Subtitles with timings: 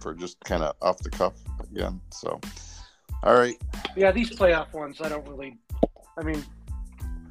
[0.00, 1.34] for just kind of off the cuff
[1.70, 2.00] again.
[2.10, 2.40] So,
[3.22, 3.56] all right.
[3.96, 5.58] Yeah, these playoff ones, I don't really.
[6.18, 6.44] I mean,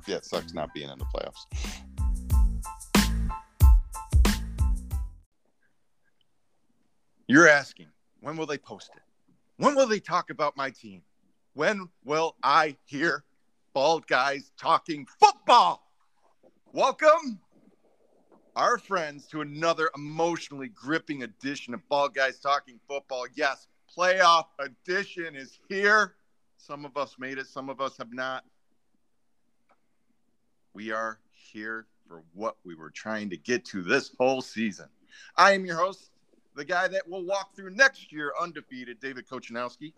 [0.08, 1.46] yeah, it sucks not being in the playoffs.
[7.28, 7.88] You're asking,
[8.22, 9.04] when will they post it?
[9.58, 11.04] When will they talk about my team?
[11.54, 13.24] When will I hear
[13.74, 15.92] bald guys talking football?
[16.72, 17.40] Welcome,
[18.56, 23.26] our friends, to another emotionally gripping edition of Ball Guys Talking Football.
[23.36, 26.16] Yes, playoff edition is here.
[26.58, 28.44] Some of us made it, some of us have not.
[30.74, 34.88] We are here for what we were trying to get to this whole season.
[35.36, 36.12] I am your host,
[36.56, 39.94] the guy that will walk through next year undefeated, David Kochanowski,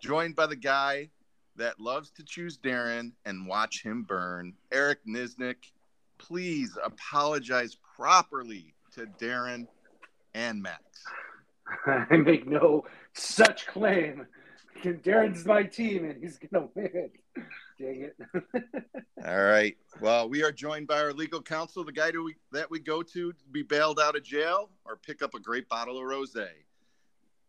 [0.00, 1.08] joined by the guy
[1.56, 5.72] that loves to choose Darren and watch him burn, Eric Nisnik.
[6.22, 9.66] Please apologize properly to Darren
[10.34, 10.82] and Max.
[11.86, 14.26] I make no such claim.
[14.84, 17.10] Darren's my team and he's going to win.
[17.78, 18.16] Dang it.
[19.24, 19.76] All right.
[20.00, 23.32] Well, we are joined by our legal counsel, the guy we, that we go to
[23.32, 26.36] to be bailed out of jail or pick up a great bottle of rose.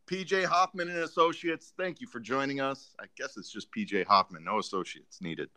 [0.08, 2.96] PJ Hoffman and Associates, thank you for joining us.
[3.00, 5.50] I guess it's just PJ Hoffman, no associates needed.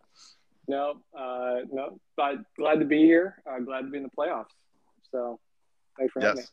[0.69, 3.36] No, uh, no, but glad to be here.
[3.48, 4.47] Uh, glad to be in the playoffs.
[5.11, 5.39] So
[5.98, 6.28] thanks for yes.
[6.28, 6.48] having me.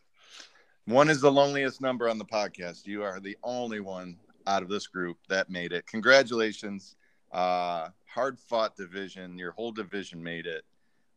[0.85, 2.85] One is the loneliest number on the podcast.
[2.85, 5.87] You are the only one out of this group that made it.
[5.87, 6.95] Congratulations.
[7.31, 9.37] Uh, hard fought division.
[9.37, 10.63] Your whole division made it.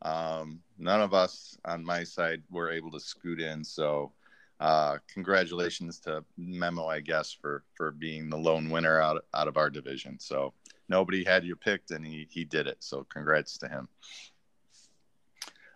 [0.03, 3.65] Um, none of us on my side were able to scoot in.
[3.65, 4.13] So,
[4.61, 9.57] uh, congratulations to Memo, I guess, for for being the lone winner out out of
[9.57, 10.19] our division.
[10.19, 10.55] So
[10.89, 12.79] nobody had you picked, and he he did it.
[12.81, 13.89] So congrats to him.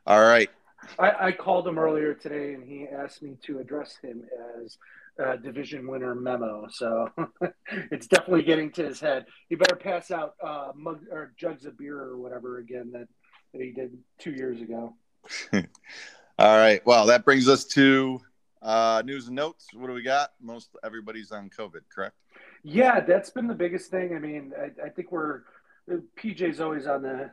[0.07, 0.51] All right.
[0.99, 4.25] I, I called him earlier today, and he asked me to address him
[4.63, 4.79] as
[5.23, 6.67] uh, division winner memo.
[6.71, 7.11] So
[7.91, 9.27] it's definitely getting to his head.
[9.49, 13.09] He better pass out uh, mug or jugs of beer or whatever again that,
[13.53, 14.95] that he did two years ago.
[15.53, 16.85] All right.
[16.87, 18.21] Well, that brings us to
[18.63, 19.67] uh, news and notes.
[19.75, 20.31] What do we got?
[20.41, 22.17] Most everybody's on COVID, correct?
[22.63, 24.15] Yeah, that's been the biggest thing.
[24.15, 25.43] I mean, I, I think we're
[26.19, 27.31] PJ's always on the.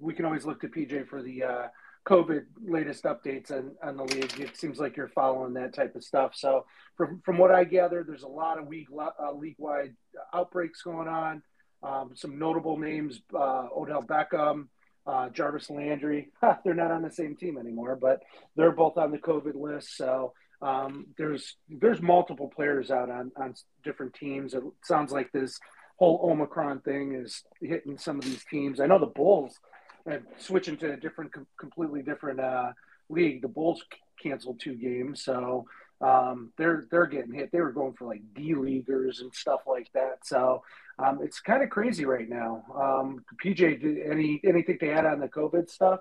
[0.00, 1.66] We can always look to PJ for the uh,
[2.06, 4.38] COVID latest updates on, on the league.
[4.38, 6.32] It seems like you're following that type of stuff.
[6.34, 6.66] So,
[6.96, 9.94] from, from what I gather, there's a lot of league uh, league wide
[10.32, 11.42] outbreaks going on.
[11.82, 14.68] Um, some notable names: uh, Odell Beckham,
[15.06, 16.28] uh, Jarvis Landry.
[16.64, 18.22] they're not on the same team anymore, but
[18.56, 19.96] they're both on the COVID list.
[19.96, 20.32] So.
[20.64, 23.54] Um, there's there's multiple players out on, on
[23.84, 24.54] different teams.
[24.54, 25.58] It sounds like this
[25.96, 28.80] whole Omicron thing is hitting some of these teams.
[28.80, 29.58] I know the Bulls
[30.06, 32.72] and switching to a different, completely different uh,
[33.08, 33.42] league.
[33.42, 33.82] The Bulls
[34.22, 35.66] canceled two games, so
[36.00, 37.52] um, they're they're getting hit.
[37.52, 40.24] They were going for like D leaguers and stuff like that.
[40.24, 40.62] So
[40.98, 42.64] um, it's kind of crazy right now.
[42.74, 46.00] Um, PJ, any anything to add on the COVID stuff?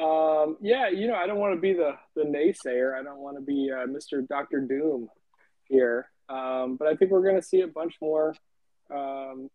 [0.00, 2.98] Um, yeah, you know, I don't want to be the the naysayer.
[2.98, 4.26] I don't want to be uh, Mr.
[4.26, 5.08] Doctor Doom
[5.64, 8.34] here, um, but I think we're going to see a bunch more
[8.90, 9.50] um,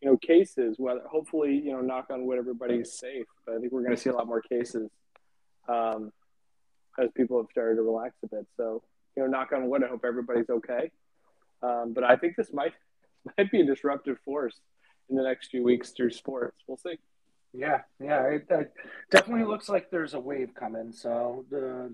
[0.00, 0.76] you know, cases.
[0.78, 3.26] Whether hopefully, you know, knock on wood, everybody's safe.
[3.46, 4.90] But I think we're going to see a lot more cases
[5.68, 6.12] um,
[6.98, 8.46] as people have started to relax a bit.
[8.56, 8.82] So,
[9.16, 9.84] you know, knock on wood.
[9.84, 10.90] I hope everybody's okay.
[11.62, 12.72] Um, but I think this might
[13.38, 14.58] might be a disruptive force
[15.10, 16.56] in the next few weeks through sports.
[16.66, 16.98] We'll see.
[17.52, 18.72] Yeah, yeah, it, it
[19.10, 20.92] definitely looks like there's a wave coming.
[20.92, 21.92] So the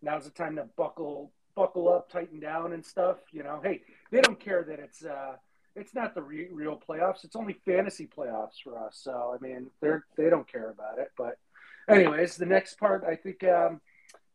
[0.00, 3.18] now's the time to buckle buckle up, tighten down, and stuff.
[3.32, 5.36] You know, hey, they don't care that it's uh,
[5.76, 7.24] it's not the re- real playoffs.
[7.24, 8.98] It's only fantasy playoffs for us.
[9.02, 11.10] So I mean, they're they don't care about it.
[11.16, 11.38] But
[11.88, 13.44] anyways, the next part, I think.
[13.44, 13.80] Um,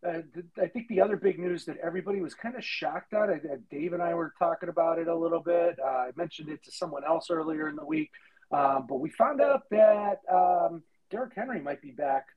[0.08, 0.22] uh,
[0.62, 3.40] I think the other big news that everybody was kind of shocked at, I,
[3.72, 5.80] Dave and I were talking about it a little bit.
[5.84, 8.12] Uh, I mentioned it to someone else earlier in the week,
[8.52, 12.28] um, but we found out that um, Derrick Henry might be back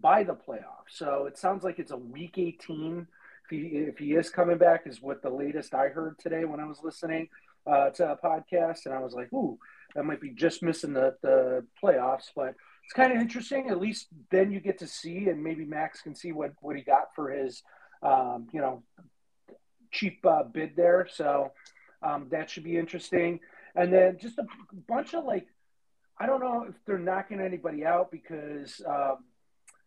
[0.00, 0.90] by the playoffs.
[0.90, 3.06] So it sounds like it's a week 18.
[3.44, 6.60] If he, if he is coming back, is what the latest I heard today when
[6.60, 7.28] I was listening
[7.66, 9.58] uh, to a podcast, and I was like, ooh,
[9.94, 12.54] that might be just missing the, the playoffs, but
[12.84, 13.68] it's kind of interesting.
[13.68, 16.82] At least then you get to see, and maybe Max can see what, what he
[16.82, 17.62] got for his,
[18.02, 18.82] um, you know,
[19.90, 21.06] cheap uh, bid there.
[21.10, 21.52] So
[22.02, 23.40] um, that should be interesting.
[23.74, 24.46] And then just a
[24.86, 25.46] bunch of like,
[26.20, 29.18] I don't know if they're knocking anybody out because um,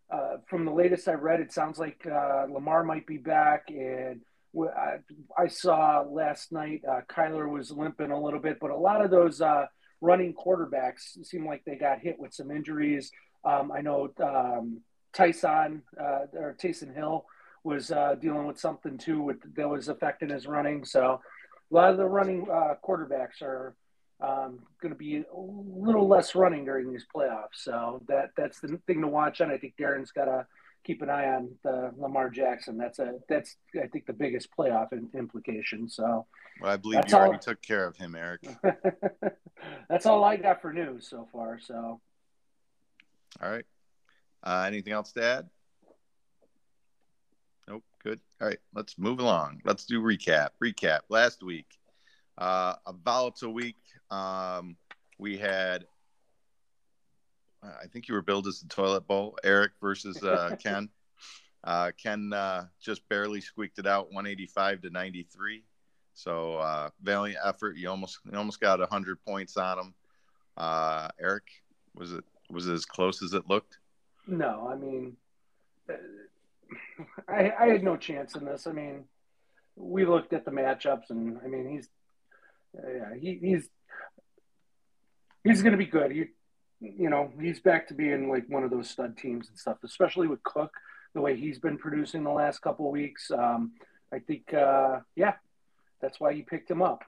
[0.09, 4.21] uh, from the latest I read, it sounds like uh, Lamar might be back and
[4.57, 4.97] I,
[5.37, 9.11] I saw last night uh, Kyler was limping a little bit, but a lot of
[9.11, 9.65] those uh,
[10.01, 13.11] running quarterbacks seem like they got hit with some injuries.
[13.45, 14.81] Um, I know um,
[15.13, 17.25] Tyson uh, or Taysom Hill
[17.63, 20.83] was uh, dealing with something too with, that was affecting his running.
[20.83, 21.21] So
[21.71, 23.75] a lot of the running quarterbacks are
[24.21, 27.55] um, going to be a little less running during these playoffs.
[27.55, 29.41] So that that's the thing to watch.
[29.41, 29.51] on.
[29.51, 30.45] I think Darren's got to
[30.83, 32.77] keep an eye on the Lamar Jackson.
[32.77, 35.89] That's a that's I think the biggest playoff in, implication.
[35.89, 36.25] So
[36.61, 38.41] well, I believe you already took care of him, Eric.
[39.89, 41.59] that's all I got for news so far.
[41.59, 41.99] So
[43.41, 43.65] all right.
[44.43, 45.49] Uh, anything else to add?
[47.67, 47.83] Nope.
[48.03, 48.19] Good.
[48.41, 48.59] All right.
[48.73, 49.61] Let's move along.
[49.63, 50.49] Let's do recap.
[50.63, 51.01] Recap.
[51.09, 51.67] Last week,
[52.37, 53.77] uh, a volatile week.
[54.11, 54.75] Um,
[55.17, 55.85] we had
[57.63, 60.89] I think you were billed as the toilet bowl, Eric versus uh, Ken.
[61.63, 65.63] Uh, Ken uh, just barely squeaked it out, 185 to 93.
[66.13, 67.77] So uh, valiant effort.
[67.77, 69.93] You almost you almost got 100 points on him.
[70.57, 71.43] Uh, Eric,
[71.95, 73.77] was it was it as close as it looked?
[74.27, 75.15] No, I mean,
[75.89, 75.93] uh,
[77.27, 78.67] I, I had no chance in this.
[78.67, 79.05] I mean,
[79.75, 81.87] we looked at the matchups, and I mean, he's
[82.73, 83.69] yeah, he, he's
[85.43, 86.11] he's going to be good.
[86.11, 86.25] He
[86.81, 90.27] you know, he's back to being like one of those stud teams and stuff, especially
[90.27, 90.73] with Cook,
[91.13, 93.29] the way he's been producing the last couple of weeks.
[93.31, 93.73] Um,
[94.11, 95.33] I think, uh, yeah,
[96.01, 97.03] that's why you picked him up.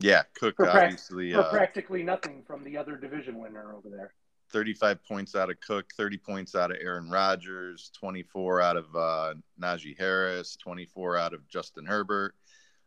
[0.00, 4.12] Yeah, Cook for obviously for uh, practically nothing from the other division winner over there.
[4.52, 9.34] 35 points out of Cook, 30 points out of Aaron Rodgers, 24 out of uh,
[9.60, 12.34] Najee Harris, 24 out of Justin Herbert.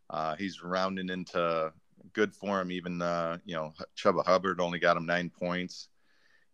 [0.10, 1.72] Uh, he's rounding into
[2.14, 2.72] good for him.
[2.72, 5.90] Even uh, you know Chuba Hubbard only got him nine points.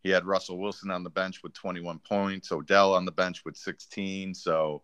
[0.04, 2.52] He had Russell Wilson on the bench with 21 points.
[2.52, 4.34] Odell on the bench with 16.
[4.34, 4.84] So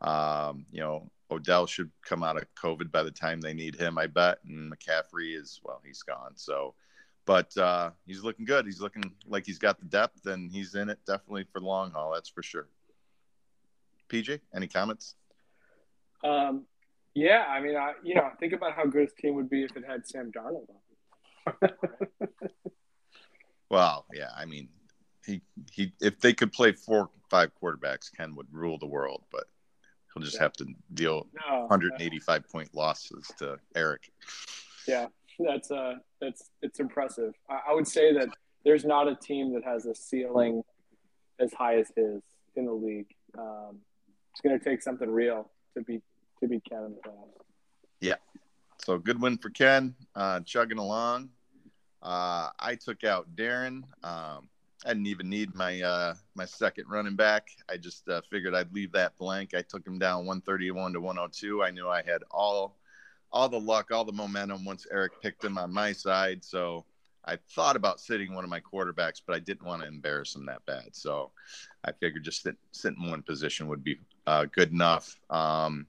[0.00, 3.98] um, you know Odell should come out of COVID by the time they need him,
[3.98, 4.38] I bet.
[4.46, 6.32] And McCaffrey is well, he's gone.
[6.36, 6.74] So,
[7.24, 8.66] but uh, he's looking good.
[8.66, 11.90] He's looking like he's got the depth, and he's in it definitely for the long
[11.90, 12.12] haul.
[12.12, 12.68] That's for sure.
[14.08, 15.14] PJ, any comments?
[16.22, 16.66] Um,
[17.14, 19.76] yeah, I mean, I you know, think about how good his team would be if
[19.76, 20.68] it had Sam Darnold
[21.60, 21.70] on.
[23.70, 24.68] well, yeah, I mean,
[25.26, 25.42] he
[25.72, 29.44] he if they could play four five quarterbacks, Ken would rule the world, but
[30.12, 30.42] he'll just yeah.
[30.42, 34.10] have to deal no, 185 point losses to Eric.
[34.86, 35.06] Yeah,
[35.38, 37.34] that's uh that's it's impressive.
[37.48, 38.28] I, I would say that
[38.64, 40.62] there's not a team that has a ceiling
[41.40, 42.22] as high as his
[42.54, 43.08] in the league.
[43.38, 43.78] Um,
[44.32, 46.02] it's going to take something real to beat
[46.42, 47.42] to beat Ken in the playoffs.
[48.00, 48.16] Yeah.
[48.78, 51.30] So good win for Ken, uh, chugging along.
[52.02, 53.84] Uh, I took out Darren.
[54.02, 54.48] Um,
[54.84, 57.46] I didn't even need my uh, my second running back.
[57.70, 59.54] I just uh, figured I'd leave that blank.
[59.54, 61.62] I took him down 131 to 102.
[61.62, 62.76] I knew I had all
[63.32, 66.44] all the luck, all the momentum once Eric picked him on my side.
[66.44, 66.84] So
[67.24, 70.44] I thought about sitting one of my quarterbacks, but I didn't want to embarrass him
[70.46, 70.88] that bad.
[70.92, 71.30] So
[71.84, 75.16] I figured just sit, sit in one position would be uh, good enough.
[75.30, 75.86] Um,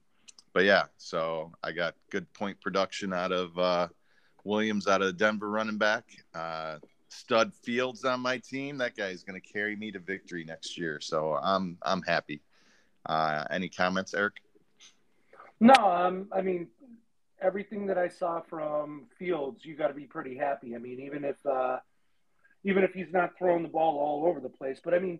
[0.53, 3.87] but yeah, so I got good point production out of uh,
[4.43, 6.05] Williams out of Denver running back.
[6.33, 6.77] Uh,
[7.09, 8.77] stud Fields on my team.
[8.77, 10.99] That guy is going to carry me to victory next year.
[11.01, 12.41] So I'm I'm happy.
[13.05, 14.35] Uh, any comments, Eric?
[15.59, 16.67] No, um, I mean
[17.43, 20.75] everything that I saw from Fields, you got to be pretty happy.
[20.75, 21.77] I mean, even if uh,
[22.63, 25.19] even if he's not throwing the ball all over the place, but I mean,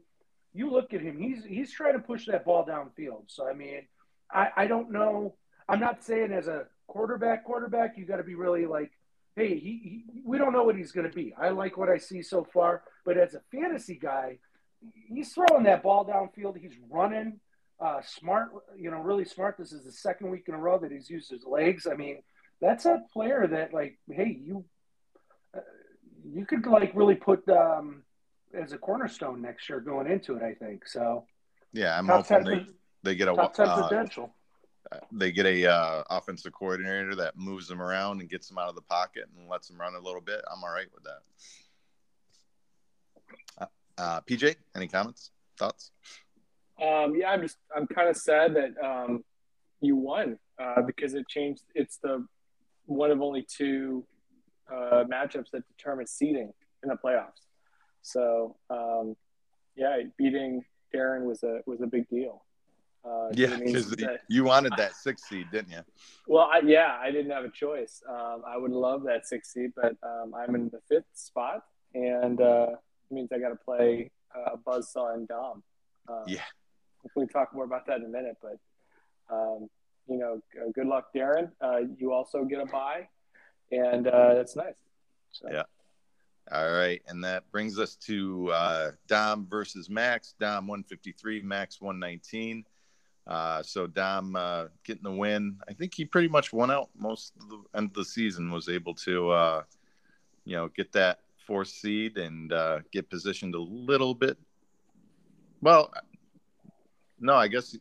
[0.53, 3.23] you look at him; he's he's trying to push that ball downfield.
[3.27, 3.81] So I mean,
[4.33, 5.35] I, I don't know.
[5.69, 8.91] I'm not saying as a quarterback, quarterback, you got to be really like,
[9.35, 11.33] hey, he, he, we don't know what he's going to be.
[11.39, 14.39] I like what I see so far, but as a fantasy guy,
[15.07, 16.57] he's throwing that ball downfield.
[16.57, 17.39] He's running,
[17.79, 19.57] uh, smart, you know, really smart.
[19.57, 21.87] This is the second week in a row that he's used his legs.
[21.91, 22.21] I mean,
[22.61, 24.65] that's a player that, like, hey, you,
[25.55, 25.61] uh,
[26.25, 28.03] you could like really put um,
[28.53, 30.43] as a cornerstone next year going into it.
[30.43, 31.25] I think so.
[31.71, 32.65] Yeah, I'm hoping they,
[33.03, 34.33] they get a top ten uh, potential.
[35.11, 38.75] They get a uh, offensive coordinator that moves them around and gets them out of
[38.75, 40.41] the pocket and lets them run a little bit.
[40.51, 41.21] I'm all right with that.
[43.57, 43.65] Uh,
[44.01, 45.91] uh PJ, any comments, thoughts?
[46.81, 49.23] Um, yeah, I'm just I'm kind of sad that um,
[49.81, 51.63] you won uh, because it changed.
[51.75, 52.25] It's the
[52.85, 54.05] one of only two
[54.71, 56.51] uh, matchups that determine seeding
[56.83, 57.47] in the playoffs.
[58.01, 59.15] So um,
[59.75, 62.43] yeah, beating Darren was a was a big deal.
[63.05, 63.93] Uh, yeah, because
[64.29, 65.79] you wanted that six seed, didn't you?
[66.25, 68.01] Well, I, yeah, I didn't have a choice.
[68.09, 72.39] Um, I would love that six seed, but um, I'm in the fifth spot, and
[72.39, 75.63] uh, it means I got to play uh, Buzzsaw and Dom.
[76.07, 76.43] Um, yeah,
[77.13, 78.57] we talk more about that in a minute, but
[79.29, 79.67] um,
[80.07, 80.41] you know,
[80.73, 81.51] good luck, Darren.
[81.59, 83.09] Uh, you also get a bye,
[83.69, 84.75] and uh, that's nice.
[85.33, 85.49] So.
[85.51, 85.63] Yeah.
[86.51, 90.35] All right, and that brings us to uh, Dom versus Max.
[90.39, 92.65] Dom 153, Max 119.
[93.25, 95.57] Uh, so Dom uh, getting the win.
[95.67, 98.51] I think he pretty much won out most of the end of the season.
[98.51, 99.63] Was able to, uh,
[100.45, 104.37] you know, get that fourth seed and uh, get positioned a little bit.
[105.61, 105.93] Well,
[107.19, 107.77] no, I guess,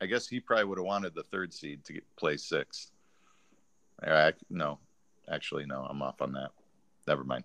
[0.00, 2.92] I guess he probably would have wanted the third seed to get play six.
[4.00, 4.78] I, no,
[5.28, 6.50] actually, no, I'm off on that.
[7.08, 7.44] Never mind.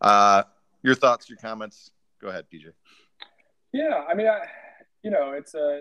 [0.00, 0.42] Uh,
[0.82, 1.92] your thoughts, your comments.
[2.20, 2.72] Go ahead, PJ.
[3.72, 4.46] Yeah, I mean, I,
[5.02, 5.80] you know, it's a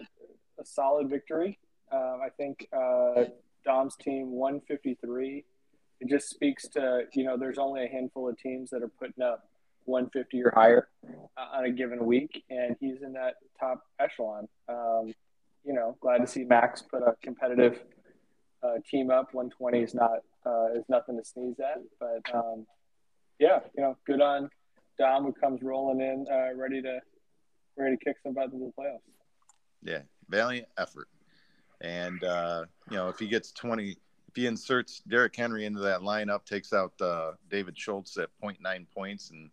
[0.59, 1.59] a solid victory.
[1.91, 3.25] Um, I think uh,
[3.65, 5.43] Dom's team 153.
[6.01, 9.23] It just speaks to you know there's only a handful of teams that are putting
[9.23, 9.47] up
[9.85, 10.87] 150 or higher
[11.37, 14.47] uh, on a given week, and he's in that top echelon.
[14.67, 15.13] Um,
[15.63, 17.81] you know, glad to see Max put a competitive
[18.63, 19.33] uh, team up.
[19.33, 22.65] 120 is not uh, is nothing to sneeze at, but um,
[23.39, 24.49] yeah, you know, good on
[24.97, 26.99] Dom who comes rolling in, uh, ready to
[27.77, 28.99] ready to kick some butt in the playoffs.
[29.83, 31.07] Yeah, valiant effort.
[31.81, 33.97] And uh, you know, if he gets 20, if
[34.35, 39.31] he inserts Derrick Henry into that lineup, takes out uh, David Schultz at 0.9 points,
[39.31, 39.49] and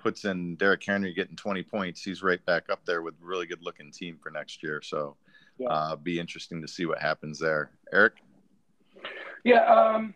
[0.00, 3.62] puts in Derrick Henry getting 20 points, he's right back up there with really good
[3.62, 4.80] looking team for next year.
[4.82, 5.16] So,
[5.58, 5.68] yeah.
[5.68, 7.70] uh, be interesting to see what happens there.
[7.92, 8.14] Eric.
[9.44, 9.64] Yeah.
[9.64, 10.14] Um,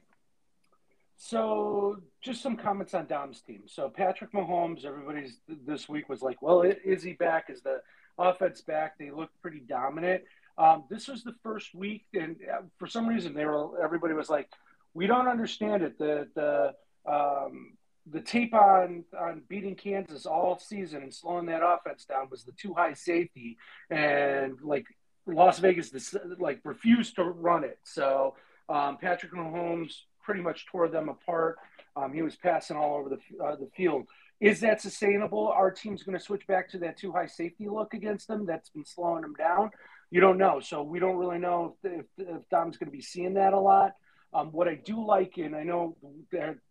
[1.16, 3.62] so just some comments on Dom's team.
[3.66, 7.46] So Patrick Mahomes, everybody's this week was like, well, is he back?
[7.48, 7.80] Is the
[8.18, 8.98] offense back.
[8.98, 10.22] They looked pretty dominant.
[10.56, 14.30] Um, this was the first week, and uh, for some reason, they were everybody was
[14.30, 14.48] like,
[14.94, 16.74] "We don't understand it." The the
[17.10, 17.76] um,
[18.10, 22.52] the tape on on beating Kansas all season and slowing that offense down was the
[22.52, 23.56] too high safety,
[23.90, 24.86] and like
[25.26, 27.78] Las Vegas, this, like refused to run it.
[27.82, 28.36] So
[28.68, 29.92] um, Patrick Mahomes
[30.22, 31.56] pretty much tore them apart.
[31.96, 34.06] Um, he was passing all over the uh, the field.
[34.44, 35.48] Is that sustainable?
[35.48, 38.68] Our team's going to switch back to that too high safety look against them that's
[38.68, 39.70] been slowing them down.
[40.10, 40.60] You don't know.
[40.60, 43.58] So we don't really know if, if, if Dom's going to be seeing that a
[43.58, 43.92] lot.
[44.34, 45.96] Um, what I do like, and I know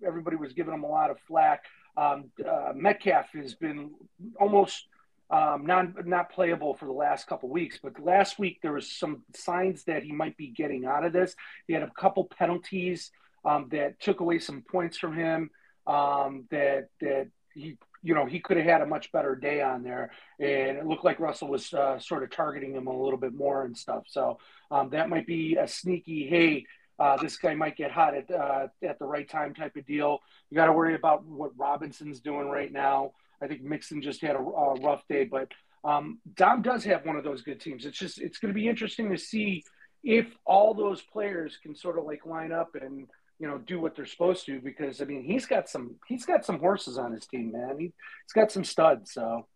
[0.06, 1.64] everybody was giving him a lot of flack,
[1.98, 3.92] um, uh, Metcalf has been
[4.40, 4.86] almost
[5.30, 7.80] um, not not playable for the last couple weeks.
[7.82, 11.36] But last week there was some signs that he might be getting out of this.
[11.66, 13.10] He had a couple penalties
[13.44, 15.50] um, that took away some points from him.
[15.88, 19.84] Um, that that he you know he could have had a much better day on
[19.84, 20.12] there.
[20.40, 23.64] And it looked like russell was uh, sort of targeting him a little bit more
[23.64, 24.04] and stuff.
[24.08, 24.40] So
[24.72, 26.66] um, that might be a sneaky hey
[27.00, 30.20] uh, this guy might get hot at, uh, at the right time type of deal.
[30.52, 33.14] You got to worry about what robinson's doing right now.
[33.42, 35.52] I think mixon just had a, a rough day but
[35.84, 37.86] um, dom does have one of those good teams.
[37.86, 39.64] It's just it's going to be interesting to see
[40.04, 43.08] if all those players can sort of like line up and
[43.40, 46.46] you know do what they're supposed to because I mean he's got some he's got
[46.46, 47.78] some horses on his team, man.
[47.80, 49.14] He, he's got some studs.
[49.14, 49.48] So,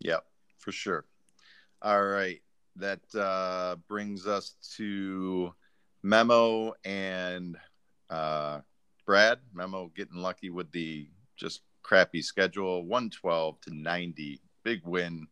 [0.00, 0.18] yeah,
[0.58, 1.04] for sure.
[1.82, 2.40] All right,
[2.76, 5.54] that uh, brings us to
[6.02, 7.56] Memo and
[8.10, 8.60] uh,
[9.04, 9.38] Brad.
[9.54, 15.26] Memo getting lucky with the just crappy schedule, one twelve to ninety, big win.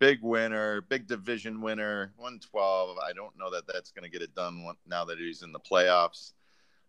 [0.00, 2.98] Big winner, big division winner, 112.
[2.98, 5.58] I don't know that that's going to get it done now that he's in the
[5.58, 6.34] playoffs.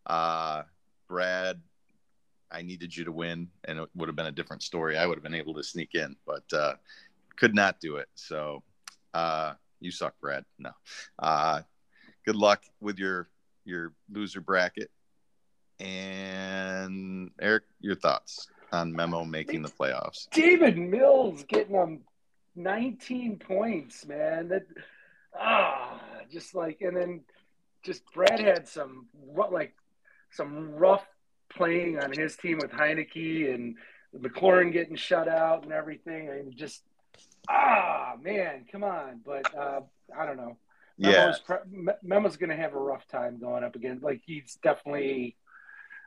[0.09, 0.63] Uh,
[1.07, 1.61] Brad,
[2.51, 4.97] I needed you to win, and it would have been a different story.
[4.97, 6.73] I would have been able to sneak in, but uh,
[7.37, 8.09] could not do it.
[8.15, 8.63] So
[9.13, 10.43] uh, you suck, Brad.
[10.57, 10.71] No.
[11.17, 11.61] Uh,
[12.25, 13.29] good luck with your
[13.65, 14.89] your loser bracket.
[15.79, 20.29] And Eric, your thoughts on Memo making the playoffs?
[20.31, 22.01] David Mills getting them
[22.55, 24.49] 19 points, man.
[24.49, 24.63] That
[25.39, 26.01] ah,
[26.31, 27.21] just like and then
[27.83, 29.73] just Brad had some what like
[30.31, 31.05] some rough
[31.49, 33.75] playing on his team with Heinicke and
[34.17, 36.29] McLaurin getting shut out and everything.
[36.29, 36.83] and just
[37.49, 39.21] ah man, come on.
[39.25, 39.81] But uh,
[40.17, 40.57] I don't know.
[40.97, 41.93] Memo's, yeah.
[42.03, 43.99] Memo's going to have a rough time going up again.
[44.01, 45.35] Like he's definitely.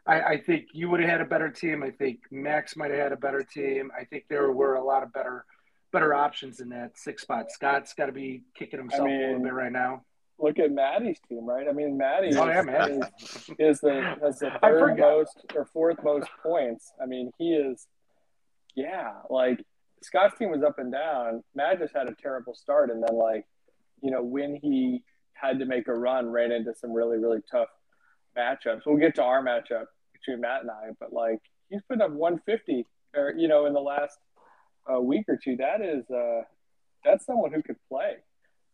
[0.04, 1.84] I, I think you would have had a better team.
[1.84, 3.92] I think Max might have had a better team.
[3.96, 5.44] I think there were a lot of better
[5.92, 7.52] better options in that six spot.
[7.52, 10.02] Scott's got to be kicking himself I mean, a little bit right now
[10.38, 11.66] look at Maddie's team, right?
[11.68, 12.86] I mean, Maddie oh, yeah,
[13.58, 16.92] is, the has the third most or fourth most points.
[17.00, 17.86] I mean, he is,
[18.74, 19.12] yeah.
[19.30, 19.64] Like
[20.02, 21.42] Scott's team was up and down.
[21.54, 23.46] Matt just had a terrible start, and then like,
[24.02, 25.02] you know, when he
[25.34, 27.68] had to make a run, ran into some really really tough
[28.36, 28.82] matchups.
[28.86, 32.86] We'll get to our matchup between Matt and I, but like he's put up 150,
[33.14, 34.18] or you know, in the last
[34.90, 35.56] uh, week or two.
[35.56, 36.42] That is, uh,
[37.04, 38.16] that's someone who could play.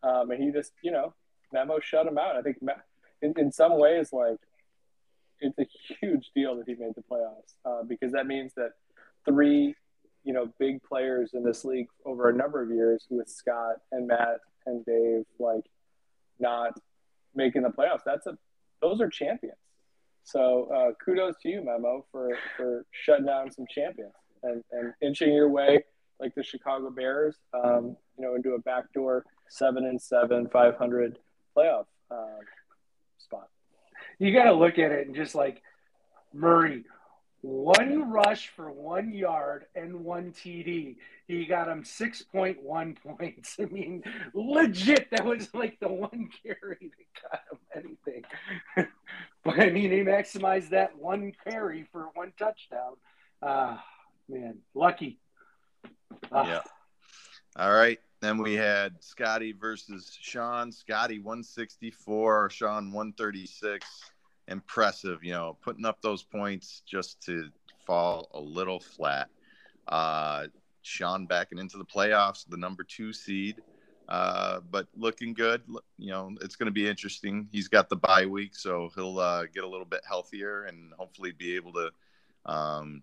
[0.02, 1.14] Um, and he just, you know,
[1.52, 2.36] Memo shut him out.
[2.36, 2.58] I think
[3.22, 4.38] in, in some ways, like
[5.40, 5.66] it's a
[6.00, 8.72] huge deal that he made the playoffs uh, because that means that
[9.24, 9.74] three,
[10.24, 14.06] you know, big players in this league over a number of years with Scott and
[14.06, 15.64] Matt and Dave, like
[16.38, 16.78] not
[17.34, 18.02] making the playoffs.
[18.04, 18.36] That's a
[18.80, 19.56] those are champions.
[20.24, 24.12] So uh, kudos to you, Memo, for for shutting down some champions
[24.42, 25.84] and, and inching your way
[26.20, 31.18] like the Chicago Bears, um, you know, into a backdoor seven and seven, five hundred
[31.56, 32.38] playoff uh,
[33.18, 33.48] spot.
[34.18, 35.62] You got to look at it and just like
[36.32, 36.84] Murray,
[37.40, 40.96] one rush for one yard and one TD.
[41.26, 43.56] He got him 6.1 points.
[43.60, 44.02] I mean,
[44.34, 48.24] legit, that was like the one carry that got him anything.
[49.44, 52.94] but I mean, he maximized that one carry for one touchdown.
[53.42, 53.80] Ah, uh,
[54.28, 55.18] man, lucky.
[56.32, 56.60] Uh, yeah.
[57.56, 58.00] All right.
[58.20, 60.72] Then we had Scotty versus Sean.
[60.72, 64.10] Scotty 164, Sean 136
[64.48, 67.50] impressive, you know, putting up those points just to
[67.86, 69.28] fall a little flat.
[69.86, 70.46] Uh,
[70.82, 73.56] Sean backing into the playoffs, the number two seed,
[74.08, 75.62] uh, but looking good.
[75.98, 77.48] You know, it's going to be interesting.
[77.52, 81.32] He's got the bye week, so he'll uh, get a little bit healthier and hopefully
[81.32, 81.90] be able to,
[82.46, 83.02] um,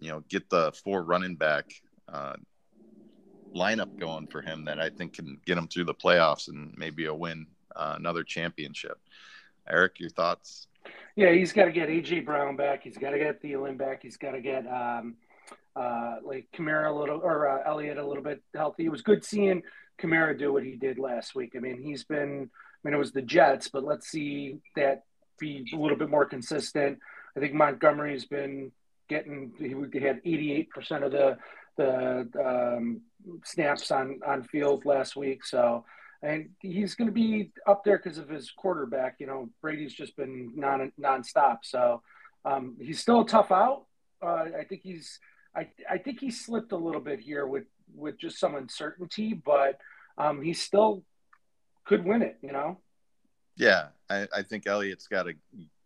[0.00, 1.72] you know, get the four running back
[2.08, 2.34] uh,
[3.54, 7.06] lineup going for him that I think can get him through the playoffs and maybe
[7.06, 8.98] a win, uh, another championship.
[9.68, 10.66] Eric, your thoughts?
[11.14, 12.82] Yeah, he's got to get AJ Brown back.
[12.82, 14.02] He's got to get Thielen back.
[14.02, 15.16] He's got to get um,
[15.76, 18.86] uh, like Kamara a little or uh, Elliott a little bit healthy.
[18.86, 19.62] It was good seeing
[20.00, 21.52] Kamara do what he did last week.
[21.56, 22.50] I mean, he's been.
[22.50, 25.04] I mean, it was the Jets, but let's see that
[25.38, 26.98] be a little bit more consistent.
[27.36, 28.72] I think Montgomery's been
[29.12, 29.52] getting.
[29.58, 31.38] He had 88% of the
[31.76, 32.28] the
[32.76, 33.00] um,
[33.44, 35.84] snaps on on field last week, so
[36.22, 39.16] and he's going to be up there because of his quarterback.
[39.18, 41.58] You know, Brady's just been non nonstop.
[41.62, 42.02] So
[42.44, 43.86] um, he's still a tough out.
[44.22, 45.18] Uh, I think he's
[45.54, 47.64] I, I think he slipped a little bit here with
[47.94, 49.78] with just some uncertainty, but
[50.16, 51.04] um, he still
[51.84, 52.38] could win it.
[52.42, 52.78] You know.
[53.56, 55.34] Yeah, I, I think Elliott's got to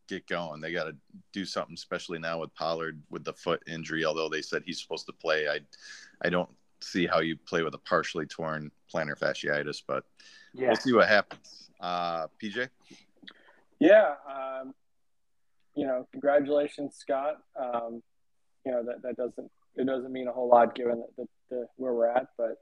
[0.08, 0.60] get going.
[0.60, 0.96] They got to
[1.32, 4.04] do something, especially now with Pollard with the foot injury.
[4.04, 5.60] Although they said he's supposed to play, I
[6.22, 10.04] I don't see how you play with a partially torn plantar fasciitis, but
[10.54, 10.68] yeah.
[10.68, 11.70] we'll see what happens.
[11.80, 12.68] Uh, PJ?
[13.78, 14.14] Yeah.
[14.28, 14.74] Um,
[15.74, 17.38] you know, congratulations, Scott.
[17.58, 18.02] Um,
[18.64, 21.66] you know, that, that doesn't, it doesn't mean a whole lot given the, the, the,
[21.76, 22.56] where we're at, but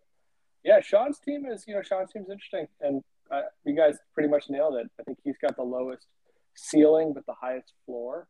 [0.65, 4.51] yeah, Sean's team is, you know, Sean's team's interesting and uh, you guys pretty much
[4.51, 4.91] nailed it.
[4.99, 6.07] I think he's got the lowest
[6.55, 8.27] ceiling, but the highest floor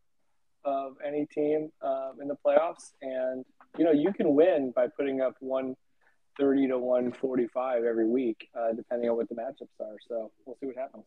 [0.65, 2.93] of any team um, in the playoffs.
[3.03, 3.45] And,
[3.79, 9.11] you know, you can win by putting up 130 to 145 every week, uh, depending
[9.11, 9.97] on what the matchups are.
[10.09, 11.05] So we'll see what happens.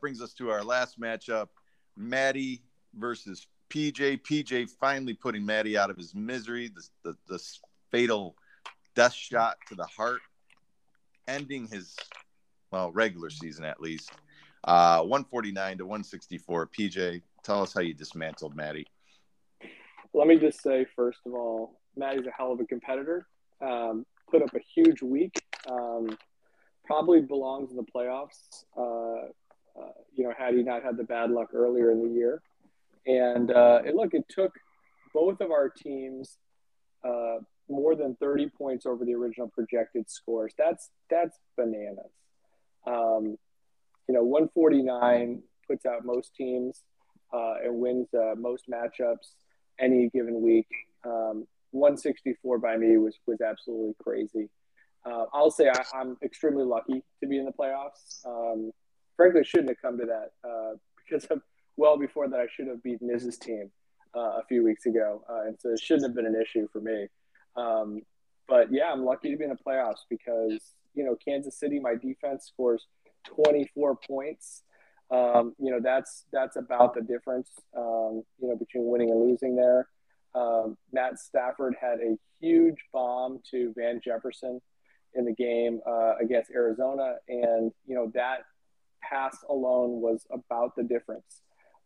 [0.00, 1.48] Brings us to our last matchup
[1.96, 2.62] Maddie
[2.94, 4.22] versus PJ.
[4.22, 7.42] PJ finally putting Maddie out of his misery, the, the, the
[7.90, 8.36] fatal
[8.94, 10.20] death shot to the heart,
[11.28, 11.96] ending his,
[12.70, 14.12] well, regular season at least.
[14.64, 16.66] Uh, 149 to 164.
[16.68, 18.86] PJ, tell us how you dismantled Maddie
[20.12, 23.26] let me just say, first of all, Maddie's a hell of a competitor.
[23.60, 25.42] Um, put up a huge week.
[25.68, 26.16] Um,
[26.84, 28.64] probably belongs in the playoffs.
[28.76, 29.28] Uh,
[29.80, 32.42] uh, you know, had he not had the bad luck earlier in the year.
[33.06, 34.52] And, uh, look, it took
[35.14, 36.36] both of our teams
[37.04, 40.52] uh, more than 30 points over the original projected scores.
[40.58, 42.12] That's that's bananas.
[42.86, 43.38] Um,
[44.10, 46.82] you know, 149 puts out most teams
[47.32, 49.34] uh, and wins uh, most matchups
[49.78, 50.66] any given week.
[51.04, 54.50] Um, 164 by me was was absolutely crazy.
[55.06, 58.26] Uh, I'll say I, am extremely lucky to be in the playoffs.
[58.26, 58.72] Um,
[59.16, 60.72] frankly, shouldn't have come to that uh,
[61.08, 61.40] because of,
[61.76, 63.70] well before that I should have beaten Iz's team
[64.16, 66.80] uh, a few weeks ago, uh, and so it shouldn't have been an issue for
[66.80, 67.06] me.
[67.54, 68.02] Um,
[68.48, 71.94] but yeah, I'm lucky to be in the playoffs because you know Kansas City, my
[71.94, 72.88] defense scores
[73.24, 74.62] 24 points
[75.10, 79.56] um, you know that's that's about the difference um, you know between winning and losing
[79.56, 79.88] there.
[80.34, 84.60] Um, Matt Stafford had a huge bomb to Van Jefferson
[85.14, 88.44] in the game uh, against Arizona, and you know that
[89.02, 91.42] pass alone was about the difference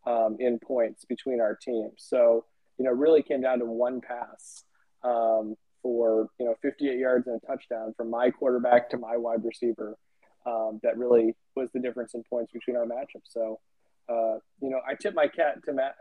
[0.07, 1.94] um, in points between our teams.
[1.97, 2.44] So
[2.79, 4.64] you know really came down to one pass
[5.03, 9.44] um, for you know 58 yards and a touchdown from my quarterback to my wide
[9.44, 9.97] receiver
[10.46, 13.30] um, that really was the difference in points between our matchups.
[13.30, 13.61] So,
[14.09, 15.94] uh, you know, I tip my cat to Matt.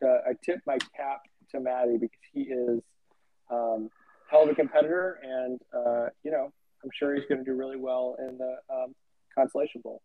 [0.00, 1.20] To, I tip my cap
[1.52, 2.80] to Maddie because he is
[3.50, 3.88] um,
[4.30, 6.52] hell of a competitor, and uh, you know,
[6.84, 8.94] I'm sure he's going to do really well in the um,
[9.34, 10.02] consolation bowl.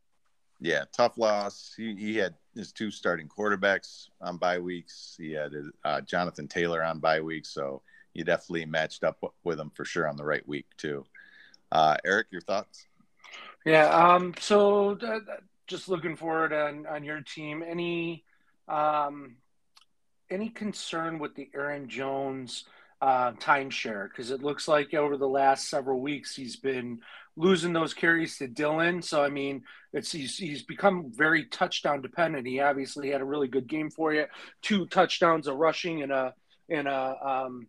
[0.60, 1.74] Yeah, tough loss.
[1.76, 5.16] He, he had his two starting quarterbacks on bye weeks.
[5.18, 7.82] He had uh, Jonathan Taylor on bye weeks, so
[8.14, 11.04] you definitely matched up with him for sure on the right week too.
[11.72, 12.86] Uh, Eric, your thoughts?
[13.66, 13.88] Yeah.
[13.88, 15.20] Um, so uh,
[15.68, 17.64] just looking forward on on your team.
[17.68, 18.24] Any
[18.68, 19.36] um,
[20.30, 22.66] any concern with the Aaron Jones
[23.02, 24.10] uh, timeshare?
[24.10, 27.00] Because it looks like over the last several weeks he's been
[27.38, 29.02] losing those carries to Dillon.
[29.02, 32.48] So I mean, it's he's he's become very touchdown dependent.
[32.48, 34.26] He obviously had a really good game for you,
[34.62, 36.34] two touchdowns, a rushing and a
[36.70, 37.68] and a um,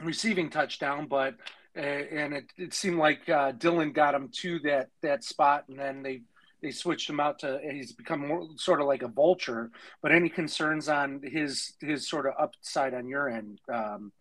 [0.00, 1.34] receiving touchdown, but.
[1.76, 5.78] Uh, and it, it seemed like uh, Dillon got him to that that spot, and
[5.78, 6.22] then they
[6.62, 9.70] they switched him out to he's become more sort of like a vulture.
[10.00, 14.12] But any concerns on his his sort of upside on your end, um,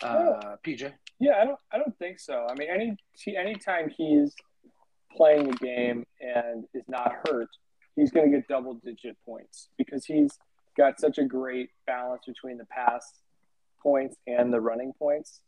[0.00, 0.92] uh, PJ?
[1.18, 2.46] Yeah, I don't I don't think so.
[2.48, 2.96] I mean, any
[3.36, 4.34] anytime he's
[5.14, 7.48] playing a game and is not hurt,
[7.96, 10.38] he's going to get double digit points because he's
[10.76, 13.12] got such a great balance between the pass
[13.82, 15.40] points and the running points.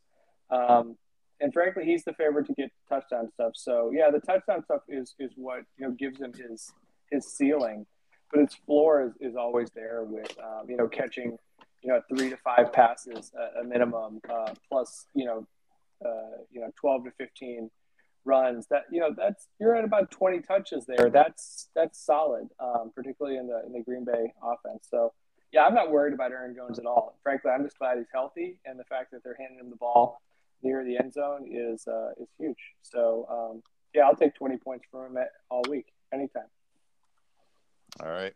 [0.50, 0.96] Um,
[1.44, 3.52] and frankly, he's the favorite to get touchdown stuff.
[3.54, 6.72] So yeah, the touchdown stuff is is what you know gives him his
[7.10, 7.84] his ceiling,
[8.32, 11.36] but his floor is, is always there with um, you know catching
[11.82, 15.46] you know three to five passes a, a minimum, uh, plus you know
[16.02, 17.70] uh, you know twelve to fifteen
[18.24, 18.66] runs.
[18.68, 21.10] That you know that's you're at about twenty touches there.
[21.10, 24.88] That's that's solid, um, particularly in the in the Green Bay offense.
[24.90, 25.12] So.
[25.52, 27.16] Yeah, I'm not worried about Aaron Jones at all.
[27.22, 30.20] Frankly, I'm just glad he's healthy, and the fact that they're handing him the ball
[30.64, 32.58] near the end zone is uh, is huge.
[32.82, 33.62] So um,
[33.94, 36.48] yeah, I'll take 20 points from him all week, anytime.
[38.02, 38.34] All right.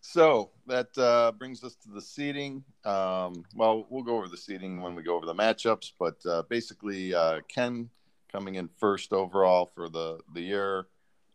[0.00, 2.64] So that uh, brings us to the seating.
[2.84, 6.42] Um, well, we'll go over the seating when we go over the matchups, but uh,
[6.48, 7.90] basically, uh, Ken
[8.32, 10.86] coming in first overall for the the year.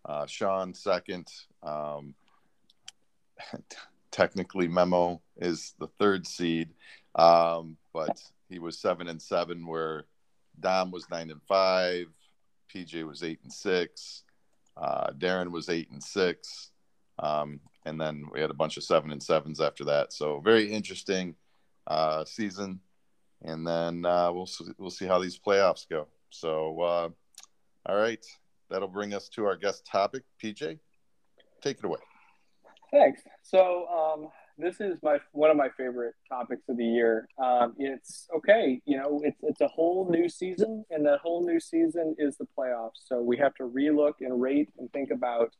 [0.03, 1.31] Uh, Sean second.
[1.63, 2.15] Um,
[4.11, 6.69] technically, Memo is the third seed,
[7.15, 10.05] um, but he was seven and seven, where
[10.59, 12.07] Dom was nine and five.
[12.73, 14.23] PJ was eight and six.
[14.77, 16.71] Uh, Darren was eight and six.
[17.19, 20.11] Um, and then we had a bunch of seven and sevens after that.
[20.11, 21.35] So very interesting
[21.87, 22.79] uh, season.
[23.43, 26.07] And then uh, we'll see, we'll see how these playoffs go.
[26.29, 27.09] So, uh,
[27.85, 28.25] all right,
[28.69, 30.23] that'll bring us to our guest topic.
[30.43, 30.79] PJ,
[31.61, 31.99] take it away.
[32.91, 33.21] Thanks.
[33.43, 37.27] So um, this is my one of my favorite topics of the year.
[37.43, 41.59] Um, it's okay, you know, it's it's a whole new season, and that whole new
[41.59, 43.05] season is the playoffs.
[43.05, 45.53] So we have to relook and rate and think about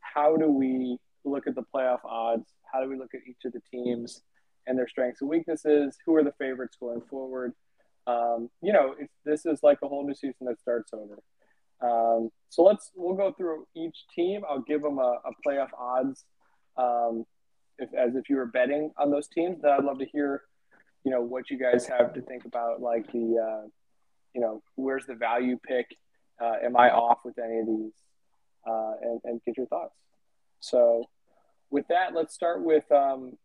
[0.00, 2.46] how do we look at the playoff odds?
[2.72, 4.22] How do we look at each of the teams
[4.66, 5.96] and their strengths and weaknesses?
[6.04, 7.52] Who are the favorites going forward?
[8.06, 11.18] Um, you know, this is like a whole new season that starts over.
[11.80, 14.42] Um, so let's we'll go through each team.
[14.48, 16.24] I'll give them a, a playoff odds
[16.76, 17.24] um,
[17.78, 19.60] if, as if you were betting on those teams.
[19.62, 20.42] Then I'd love to hear,
[21.04, 23.68] you know, what you guys have to think about, like the, uh,
[24.34, 25.96] you know, where's the value pick?
[26.40, 27.92] Uh, am I off with any of these?
[28.66, 29.94] Uh, and, and get your thoughts.
[30.60, 31.04] So,
[31.70, 32.90] with that, let's start with.
[32.90, 33.36] Um,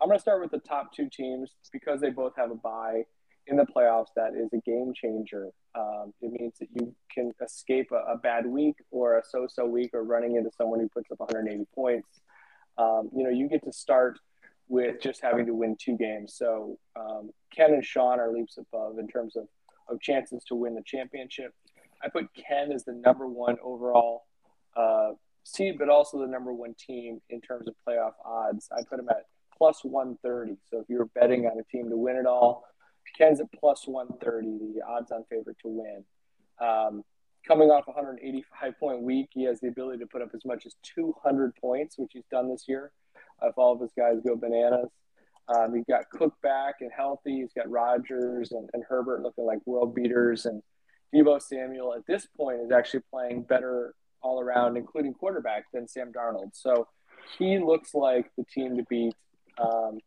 [0.00, 3.04] I'm going to start with the top two teams because they both have a bye
[3.46, 4.08] in the playoffs.
[4.16, 5.48] That is a game changer.
[5.74, 9.90] Um, it means that you can escape a, a bad week or a so-so week
[9.92, 12.08] or running into someone who puts up 180 points
[12.78, 14.18] um, you know, you get to start
[14.68, 16.34] with just having to win two games.
[16.36, 19.46] So um, Ken and Sean are leaps above in terms of,
[19.88, 21.52] of chances to win the championship.
[22.02, 24.24] I put Ken as the number one overall
[24.76, 25.12] uh,
[25.44, 28.68] seed, but also the number one team in terms of playoff odds.
[28.72, 29.24] I put him at
[29.56, 30.56] plus 130.
[30.70, 32.64] So if you're betting on a team to win it all,
[33.16, 36.04] Ken's at plus 130, the odds on favorite to win.
[36.60, 37.04] Um,
[37.46, 40.66] coming off a 185 point week, he has the ability to put up as much
[40.66, 42.92] as 200 points, which he's done this year.
[43.42, 44.90] If all of his guys go bananas,
[45.48, 47.40] um, he's got Cook back and healthy.
[47.40, 50.62] He's got Rodgers and, and Herbert looking like world beaters, and
[51.14, 56.12] Deebo Samuel at this point is actually playing better all around, including quarterback, than Sam
[56.12, 56.50] Darnold.
[56.54, 56.88] So
[57.38, 59.14] he looks like the team to beat
[59.58, 59.98] um,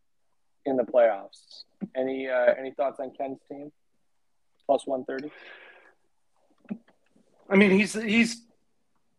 [0.66, 1.64] in the playoffs.
[1.96, 3.72] Any uh, any thoughts on Ken's team?
[4.66, 5.32] Plus 130.
[7.50, 8.44] I mean, he's he's.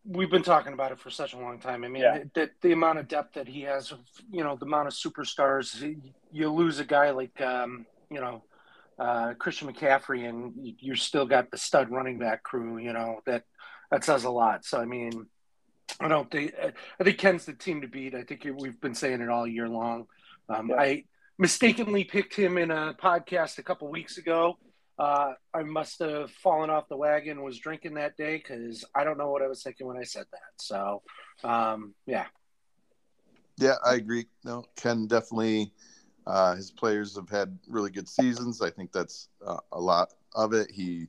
[0.05, 1.85] We've been talking about it for such a long time.
[1.85, 2.23] I mean, yeah.
[2.33, 3.93] the, the, amount of depth that he has,
[4.31, 5.97] you know, the amount of superstars.
[6.33, 8.43] You lose a guy like, um, you know,
[8.99, 12.79] uh, Christian McCaffrey, and you still got the stud running back crew.
[12.79, 13.45] You know that
[13.91, 14.65] that says a lot.
[14.65, 15.27] So I mean,
[16.01, 18.15] I don't think I think Ken's the team to beat.
[18.15, 20.07] I think we've been saying it all year long.
[20.49, 20.77] Um, yeah.
[20.77, 21.05] I
[21.39, 24.57] mistakenly picked him in a podcast a couple weeks ago
[24.99, 29.19] uh, I must have fallen off the wagon, was drinking that day because I don't
[29.19, 30.61] know what I was thinking when I said that.
[30.61, 31.03] So,
[31.45, 32.27] um, yeah.
[33.59, 34.27] Yeah, I agree.
[34.45, 35.73] No, Ken definitely.
[36.27, 38.61] Uh, his players have had really good seasons.
[38.61, 40.71] I think that's uh, a lot of it.
[40.71, 41.09] He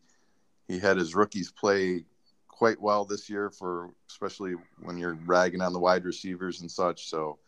[0.67, 2.05] he had his rookies play
[2.47, 7.09] quite well this year for especially when you're ragging on the wide receivers and such.
[7.09, 7.39] So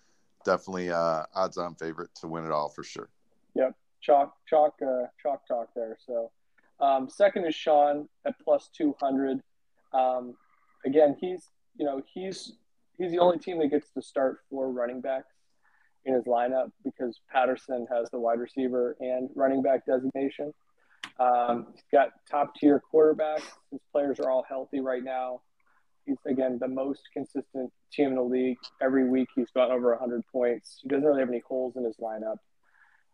[0.43, 3.10] definitely uh, odds on favorite to win it all for sure.
[3.56, 5.98] Yep, chalk chalk uh, chalk talk there.
[6.06, 6.32] So
[6.80, 9.40] um, second is Sean at plus two hundred.
[9.94, 10.36] Um,
[10.86, 12.54] again, he's you know he's
[12.98, 15.34] he's the only team that gets to start four running backs
[16.06, 20.54] in his lineup because Patterson has the wide receiver and running back designation.
[21.20, 23.44] Um, he's got top tier quarterbacks.
[23.72, 25.42] His players are all healthy right now.
[26.06, 28.58] He's again the most consistent team in the league.
[28.82, 30.80] Every week he's got over 100 points.
[30.82, 32.38] He doesn't really have any holes in his lineup.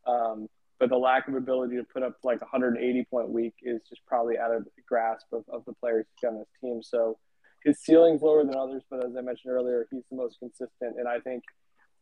[0.05, 0.47] Um,
[0.79, 4.37] but the lack of ability to put up like 180 point week is just probably
[4.37, 6.81] out of the grasp of, of the players he's got on his team.
[6.83, 7.17] So
[7.63, 10.97] his ceiling's lower than others, but as I mentioned earlier, he's the most consistent.
[10.97, 11.43] And I think,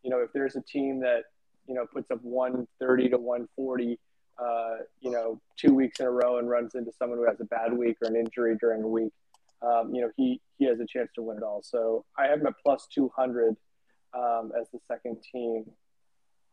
[0.04, 1.24] you know, if there's a team that,
[1.68, 4.00] you know, puts up 130 to 140,
[4.38, 7.46] uh, you know, two weeks in a row and runs into someone who has a
[7.46, 9.14] bad week or an injury during a week,
[9.62, 11.64] um, you know, he, he has a chance to win it all.
[11.64, 13.56] So I have him at plus 200
[14.14, 15.66] um, as the second team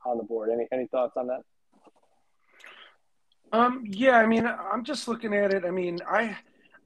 [0.06, 0.50] on the board.
[0.50, 1.42] Any, any thoughts on that?
[3.53, 5.65] Um, yeah, I mean, I'm just looking at it.
[5.65, 6.37] I mean, I,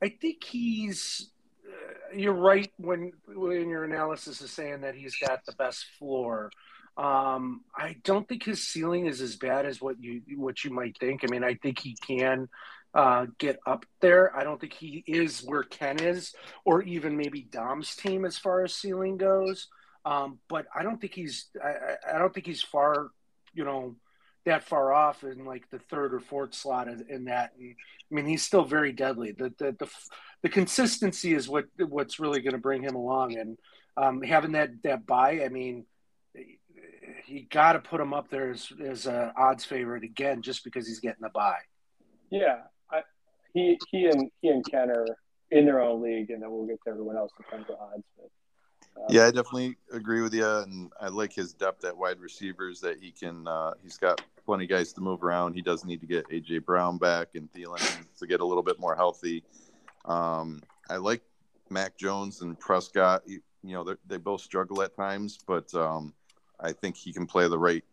[0.03, 1.31] I think he's,
[1.65, 6.51] uh, you're right when, when your analysis is saying that he's got the best floor.
[6.97, 10.97] Um, I don't think his ceiling is as bad as what you what you might
[10.99, 11.23] think.
[11.23, 12.49] I mean, I think he can
[12.95, 14.35] uh, get up there.
[14.35, 18.65] I don't think he is where Ken is, or even maybe Dom's team as far
[18.65, 19.69] as ceiling goes.
[20.07, 23.09] Um, but I don't think he's I, I don't think he's far,
[23.53, 23.97] you know,
[24.47, 27.53] that far off in like the third or fourth slot in, that.
[27.59, 27.75] And,
[28.11, 29.33] I mean, he's still very deadly.
[29.33, 29.89] The the the,
[30.43, 33.37] the consistency is what what's really going to bring him along.
[33.37, 33.59] And
[33.97, 35.85] um, having that that bye, I mean
[37.27, 40.87] you got to put him up there as, as a odds favorite again, just because
[40.87, 41.59] he's getting the bye.
[42.31, 43.03] Yeah, I,
[43.53, 45.07] he he and he and Ken are
[45.51, 48.05] in their own league, and then we'll get to everyone else in terms of odds.
[48.17, 48.31] But,
[49.09, 52.81] yeah, I definitely agree with you, and I like his depth at wide receivers.
[52.81, 55.55] That he can, uh, he's got plenty of guys to move around.
[55.55, 57.81] He does need to get AJ Brown back and Thielen
[58.19, 59.45] to get a little bit more healthy.
[60.05, 61.23] Um, I like
[61.71, 63.23] Mac Jones and Prescott.
[63.27, 66.15] You, you know, they both struggle at times, but um,
[66.61, 67.85] I think he can play the right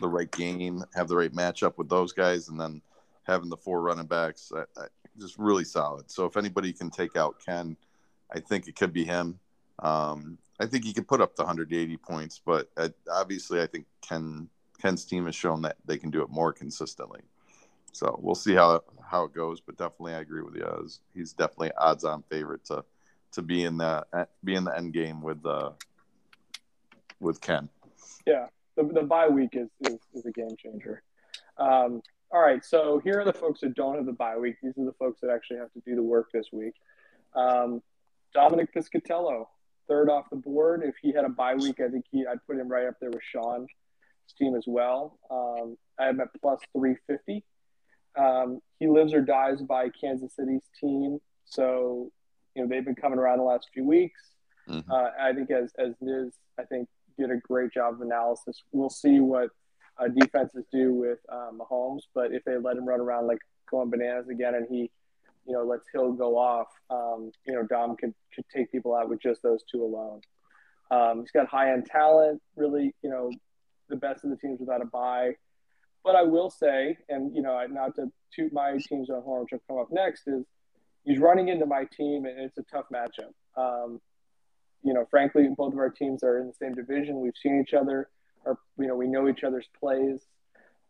[0.00, 2.80] the right game, have the right matchup with those guys, and then
[3.24, 4.86] having the four running backs, I, I,
[5.20, 6.10] just really solid.
[6.10, 7.76] So if anybody can take out Ken,
[8.32, 9.38] I think it could be him.
[9.78, 13.86] Um, I think he could put up the 180 points, but uh, obviously, I think
[14.00, 14.48] Ken
[14.80, 17.20] Ken's team has shown that they can do it more consistently.
[17.92, 20.88] So we'll see how how it goes, but definitely I agree with you.
[21.14, 22.84] He's definitely odds on favorite to
[23.32, 24.04] to be in the
[24.44, 25.70] be in the end game with uh,
[27.20, 27.68] with Ken.
[28.26, 31.02] Yeah, the, the bye week is, is, is a game changer.
[31.58, 34.56] Um, all right, so here are the folks that don't have the bye week.
[34.62, 36.74] These are the folks that actually have to do the work this week.
[37.34, 37.82] Um,
[38.34, 39.46] Dominic Piscatello,
[39.88, 40.82] third off the board.
[40.84, 43.10] If he had a bye week, I think he I'd put him right up there
[43.10, 43.68] with Sean's
[44.38, 45.18] team as well.
[45.30, 47.44] Um, I have him at plus 350.
[48.18, 52.10] Um, he lives or dies by Kansas City's team, so
[52.54, 54.20] you know they've been coming around the last few weeks.
[54.68, 54.90] Mm-hmm.
[54.90, 58.62] Uh, I think as as Niz, I think did a great job of analysis.
[58.72, 59.50] We'll see what
[59.98, 63.38] uh, defenses do with um, Mahomes, but if they let him run around like
[63.70, 64.90] going bananas again, and he,
[65.46, 69.08] you know, lets Hill go off, um, you know, Dom could could take people out
[69.08, 70.20] with just those two alone.
[70.90, 73.30] Um, he's got high end talent, really, you know,
[73.88, 75.32] the best of the teams without a bye.
[76.04, 79.52] But I will say, and you know, not to toot my team's on horn, which
[79.52, 80.44] will come up next, is
[81.04, 83.32] he's running into my team, and it's a tough matchup.
[83.56, 84.00] Um,
[84.82, 87.20] you know, frankly, both of our teams are in the same division.
[87.20, 88.08] We've seen each other,
[88.44, 90.20] or you know, we know each other's plays.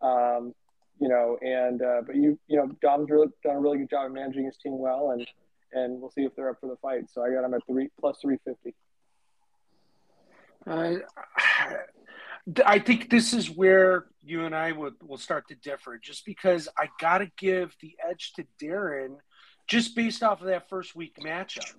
[0.00, 0.54] Um,
[1.00, 4.06] you know, and uh, but you, you know, Dom's really, done a really good job
[4.06, 5.26] of managing his team well, and
[5.72, 7.10] and we'll see if they're up for the fight.
[7.10, 8.74] So I got him at three plus three fifty.
[10.66, 10.94] Uh,
[12.66, 16.68] I think this is where you and I would will start to differ, just because
[16.76, 19.16] I got to give the edge to Darren,
[19.66, 21.72] just based off of that first week matchup.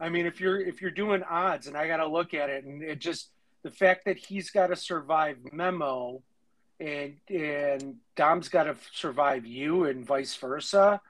[0.00, 2.64] I mean, if you're if you're doing odds, and I got to look at it,
[2.64, 3.30] and it just
[3.62, 6.22] the fact that he's got to survive memo,
[6.80, 11.00] and and Dom's got to survive you, and vice versa.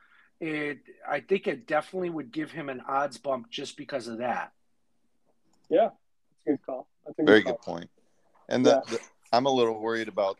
[0.40, 0.78] It
[1.08, 4.52] I think it definitely would give him an odds bump just because of that.
[5.68, 5.90] Yeah,
[6.46, 6.88] that's a good call.
[7.06, 7.52] That's a good Very call.
[7.52, 7.90] good point.
[8.48, 8.80] And the, yeah.
[8.90, 9.00] the,
[9.32, 10.38] I'm a little worried about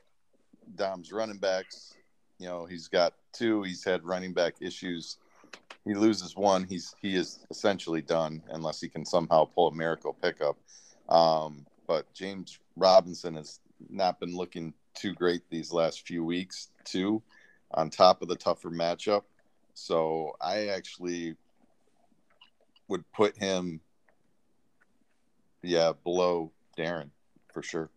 [0.74, 1.94] Dom's running backs.
[2.38, 3.62] You know, he's got two.
[3.62, 5.18] He's had running back issues
[5.84, 10.12] he loses one, he's he is essentially done unless he can somehow pull a miracle
[10.12, 10.56] pickup.
[11.08, 17.22] Um, but James Robinson has not been looking too great these last few weeks, too,
[17.72, 19.22] on top of the tougher matchup.
[19.74, 21.36] So I actually
[22.88, 23.80] would put him,
[25.62, 27.10] yeah, below Darren
[27.52, 27.90] for sure.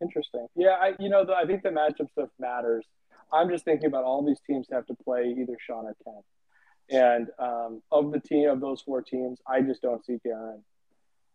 [0.00, 0.46] Interesting.
[0.54, 2.84] Yeah, I you know the, I think the matchup stuff matters.
[3.32, 7.28] I'm just thinking about all these teams have to play either Sean or Ken, and
[7.38, 10.60] um, of the team of those four teams, I just don't see Darren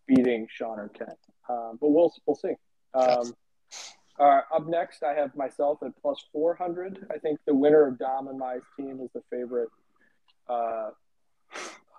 [0.08, 1.16] beating Sean or Ken.
[1.50, 2.54] Um, but we'll we'll see.
[2.94, 3.34] Um,
[4.20, 7.08] uh, up next, I have myself at plus 400.
[7.14, 9.70] I think the winner of Dom and my team is the favorite
[10.50, 10.90] uh,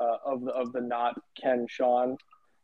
[0.00, 2.16] uh, of the of the not Ken Sean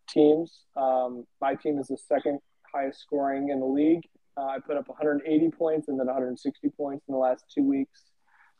[0.08, 0.64] teams.
[0.76, 2.40] Um, my team is the second
[2.72, 4.02] highest scoring in the league.
[4.36, 8.04] Uh, I put up 180 points and then 160 points in the last two weeks.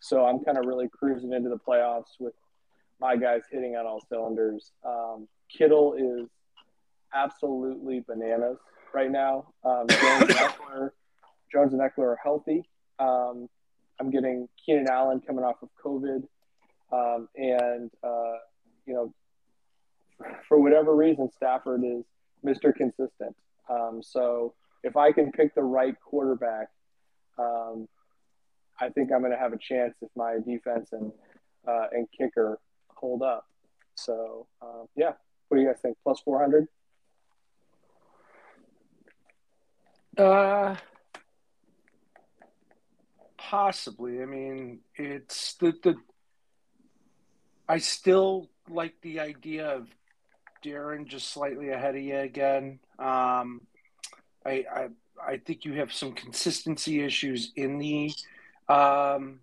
[0.01, 2.35] So I'm kind of really cruising into the playoffs with
[3.01, 4.73] my guys hitting on all cylinders.
[4.85, 6.29] Um, Kittle is
[7.15, 8.59] absolutely bananas
[8.97, 9.53] right now.
[9.63, 10.91] Um, Jones, and Ekeler,
[11.53, 12.63] Jones and Ekeler are healthy.
[12.99, 13.49] Um,
[14.01, 16.23] I'm getting Keenan Allen coming off of COVID.
[16.91, 18.39] Um, and, uh,
[18.87, 19.15] you know,
[20.49, 22.05] for whatever reason, Stafford is
[22.45, 22.75] Mr.
[22.75, 23.37] Consistent.
[23.69, 26.69] Um, so if I can pick the right quarterback,
[27.39, 27.89] um,
[28.81, 31.13] I think I'm going to have a chance if my defense and
[31.69, 32.59] uh, and kicker
[32.95, 33.45] hold up.
[33.95, 35.13] So uh, yeah,
[35.49, 35.97] what do you guys think?
[36.03, 36.67] Plus 400?
[40.17, 40.77] Uh,
[43.37, 44.23] possibly.
[44.23, 45.97] I mean, it's the the.
[47.69, 49.89] I still like the idea of
[50.65, 52.79] Darren just slightly ahead of you again.
[52.99, 53.63] Um,
[54.45, 54.89] I, I
[55.25, 58.13] I think you have some consistency issues in the
[58.69, 59.41] um,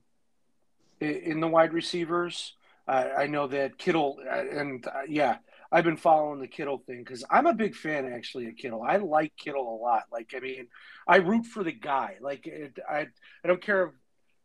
[1.00, 2.54] in the wide receivers.
[2.88, 5.38] Uh, I know that Kittle and uh, yeah,
[5.74, 8.84] I've been following the Kittle thing because I'm a big fan actually of Kittle.
[8.84, 10.04] I like Kittle a lot.
[10.12, 10.68] Like I mean,
[11.08, 12.18] I root for the guy.
[12.22, 13.08] Like it, I
[13.44, 13.94] I don't care,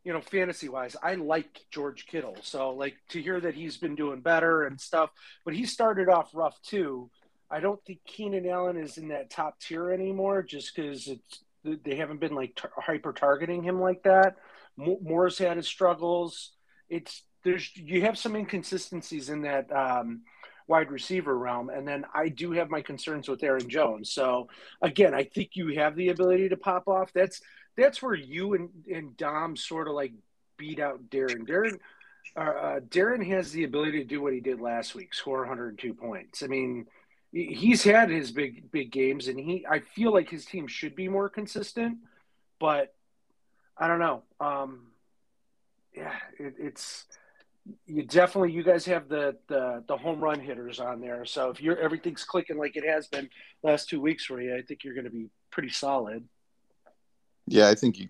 [0.04, 0.96] you know, fantasy wise.
[1.02, 2.38] I like George Kittle.
[2.40, 5.10] So like to hear that he's been doing better and stuff,
[5.44, 7.10] but he started off rough too.
[7.50, 11.96] I don't think Keenan Allen is in that top tier anymore, just because it's they
[11.96, 14.36] haven't been like tar- hyper targeting him like that.
[14.78, 16.52] Moore's had his struggles.
[16.88, 20.22] It's there's you have some inconsistencies in that um,
[20.68, 24.12] wide receiver realm, and then I do have my concerns with Aaron Jones.
[24.12, 24.48] So
[24.82, 27.12] again, I think you have the ability to pop off.
[27.12, 27.40] That's
[27.76, 30.12] that's where you and and Dom sort of like
[30.56, 31.48] beat out Darren.
[31.48, 31.78] Darren.
[32.36, 35.94] Uh, uh Darren has the ability to do what he did last week, score 102
[35.94, 36.42] points.
[36.42, 36.86] I mean,
[37.32, 41.08] he's had his big big games, and he I feel like his team should be
[41.08, 41.98] more consistent,
[42.60, 42.94] but
[43.76, 44.22] I don't know.
[44.38, 44.88] Um,
[45.96, 47.06] yeah, it, it's
[47.86, 51.24] you definitely you guys have the, the the home run hitters on there.
[51.24, 53.28] So if you're everything's clicking like it has been
[53.62, 56.24] last two weeks for you, I think you're going to be pretty solid.
[57.46, 58.08] Yeah, I think you,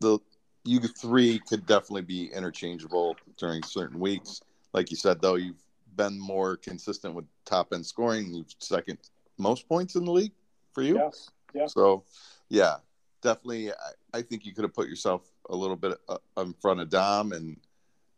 [0.00, 0.18] the
[0.64, 4.40] you three could definitely be interchangeable during certain weeks.
[4.72, 5.62] Like you said, though, you've
[5.96, 8.32] been more consistent with top end scoring.
[8.32, 8.98] You've second
[9.38, 10.32] most points in the league
[10.72, 10.96] for you.
[10.96, 11.30] Yes.
[11.54, 11.66] Yeah.
[11.66, 12.04] So,
[12.48, 12.76] yeah,
[13.22, 13.70] definitely.
[13.70, 16.90] I, I think you could have put yourself a little bit uh, in front of
[16.90, 17.56] Dom, and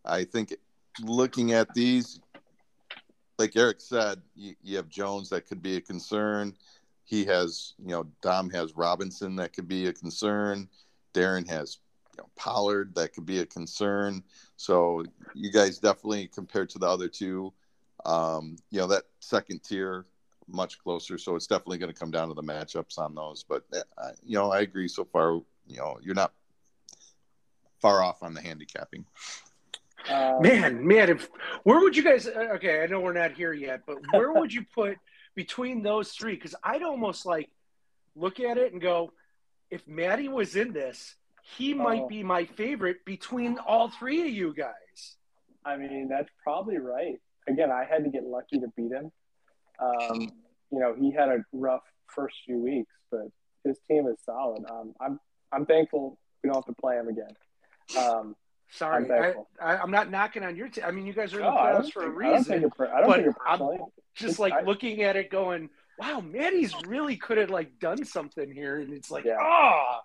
[0.05, 0.55] I think
[1.03, 2.21] looking at these,
[3.39, 6.55] like Eric said, you, you have Jones that could be a concern.
[7.05, 10.69] He has, you know, Dom has Robinson that could be a concern.
[11.15, 11.79] Darren has
[12.17, 14.23] you know, Pollard that could be a concern.
[14.57, 17.53] So you guys definitely compared to the other two,
[18.05, 20.07] um, you know, that second tier
[20.53, 21.19] much closer.
[21.19, 23.45] So it's definitely going to come down to the matchups on those.
[23.49, 25.41] But uh, you know, I agree so far.
[25.67, 26.33] You know, you're not
[27.81, 29.05] far off on the handicapping.
[30.09, 31.29] Um, man, man, if
[31.65, 32.27] where would you guys?
[32.27, 34.97] Uh, okay, I know we're not here yet, but where would you put
[35.35, 36.35] between those three?
[36.35, 37.51] Because I'd almost like
[38.17, 39.13] look at it and go,
[39.71, 41.17] if Maddie was in this,
[41.57, 42.09] he might oh.
[42.09, 45.17] be my favorite between all three of you guys.
[45.65, 49.11] I mean, that's probably right again, I had to get lucky to beat him.
[49.79, 50.33] Um,
[50.71, 53.29] you know, he had a rough first few weeks, but
[53.65, 54.65] his team is solid.
[54.71, 55.21] Um, I'm
[55.53, 57.37] I'm thankful we don't have to play him again.
[57.99, 58.37] Um,
[58.73, 60.85] Sorry, I, am not knocking on your team.
[60.87, 62.55] I mean, you guys are in the playoffs for a reason.
[62.55, 63.79] I don't think I don't think personally.
[63.81, 68.05] I'm just like I, looking at it, going, "Wow, Maddie's really could have like done
[68.05, 69.39] something here," and it's like, ah, yeah.
[69.41, 69.99] oh,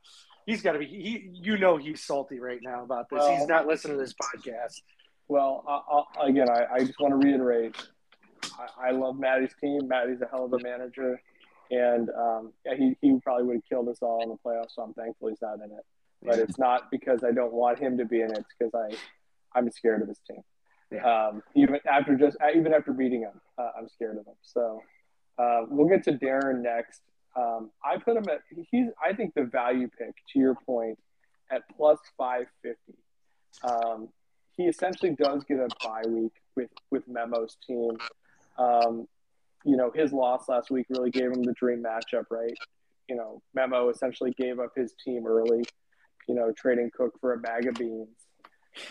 [0.47, 0.87] he's got to be.
[0.87, 3.19] He, you know, he's salty right now about this.
[3.19, 4.81] Well, he's not listening to this podcast.
[5.27, 5.63] Well,
[6.19, 7.75] I, again, I, I, just want to reiterate,
[8.59, 9.87] I, I, love Maddie's team.
[9.87, 11.19] Maddie's a hell of a manager,
[11.69, 14.75] and um, yeah, he he probably would have killed us all in the playoffs.
[14.75, 15.85] So I'm thankful he's not in it.
[16.25, 18.39] But it's not because I don't want him to be in it.
[18.39, 18.95] It's because I
[19.57, 20.41] I'm scared of his team.
[20.91, 21.03] Yeah.
[21.03, 24.35] Um, even after just even after beating him, uh, I'm scared of him.
[24.41, 24.81] So
[25.37, 27.01] uh, we'll get to Darren next.
[27.35, 30.97] Um, I put him at he's I think the value pick to your point
[31.51, 32.97] at plus five fifty.
[33.63, 34.09] Um,
[34.57, 37.97] he essentially does get a bye week with with Memo's team.
[38.57, 39.07] Um,
[39.65, 42.55] you know, his loss last week really gave him the dream matchup, right?
[43.09, 45.63] You know, Memo essentially gave up his team early,
[46.27, 48.09] you know, trading Cook for a bag of beans.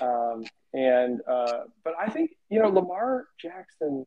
[0.00, 4.06] Um, and uh, but I think you know Lamar Jackson.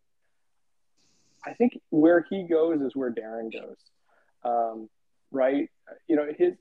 [1.46, 3.78] I think where he goes is where Darren goes,
[4.44, 4.90] um,
[5.32, 5.70] right?
[6.08, 6.56] You know, his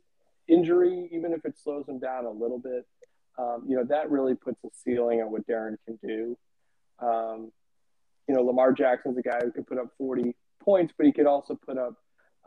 [0.47, 2.87] injury, even if it slows him down a little bit,
[3.39, 6.39] um, you know, that really puts a ceiling on what Darren can do.
[7.01, 7.53] Um,
[8.29, 11.27] you know, Lamar Jackson's a guy who can put up 40 points, but he could
[11.27, 11.95] also put up,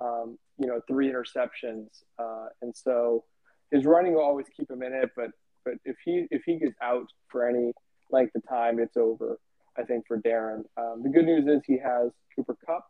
[0.01, 2.03] um, you know, three interceptions.
[2.17, 3.23] Uh, and so
[3.71, 5.11] his running will always keep him in it.
[5.15, 5.31] But
[5.65, 7.73] but if he if he gets out for any
[8.11, 9.39] length of time, it's over.
[9.77, 10.63] I think for Darren.
[10.77, 12.85] Um, the good news is he has Cooper Kupp,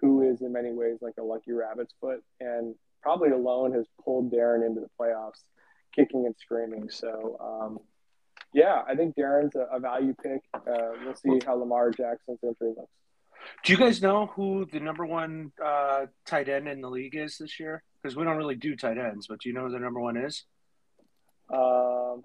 [0.00, 4.32] who is in many ways like a lucky rabbit's foot, and probably alone has pulled
[4.32, 5.42] Darren into the playoffs,
[5.94, 6.88] kicking and screaming.
[6.88, 7.78] So um,
[8.54, 10.40] yeah, I think Darren's a, a value pick.
[10.54, 12.90] Uh, we'll see how Lamar Jackson's injury looks.
[13.64, 17.38] Do you guys know who the number one uh, tight end in the league is
[17.38, 17.82] this year?
[18.02, 20.16] Because we don't really do tight ends, but do you know who the number one
[20.16, 20.44] is?
[21.52, 22.22] Um,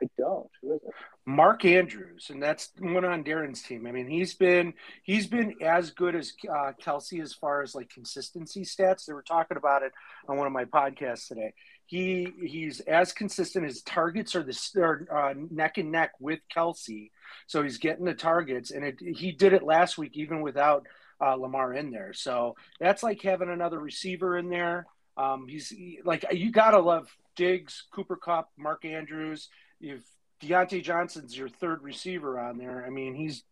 [0.00, 0.48] I don't.
[0.60, 0.94] Who is it?
[1.24, 3.86] Mark Andrews, and that's one on Darren's team.
[3.86, 7.90] I mean, he's been he's been as good as uh, Kelce as far as like
[7.90, 9.06] consistency stats.
[9.06, 9.92] They were talking about it
[10.28, 11.52] on one of my podcasts today
[11.88, 13.64] he he's as consistent.
[13.64, 17.10] His targets are the are, uh, neck and neck with Kelce,
[17.46, 20.86] so he's getting the targets, and it, he did it last week even without
[21.18, 22.12] uh, Lamar in there.
[22.12, 24.86] So that's like having another receiver in there.
[25.18, 29.48] Um, he's he, like you gotta love Diggs, Cooper Kupp, Mark Andrews.
[29.80, 30.00] If
[30.40, 33.42] Diontae Johnson's your third receiver on there, I mean he's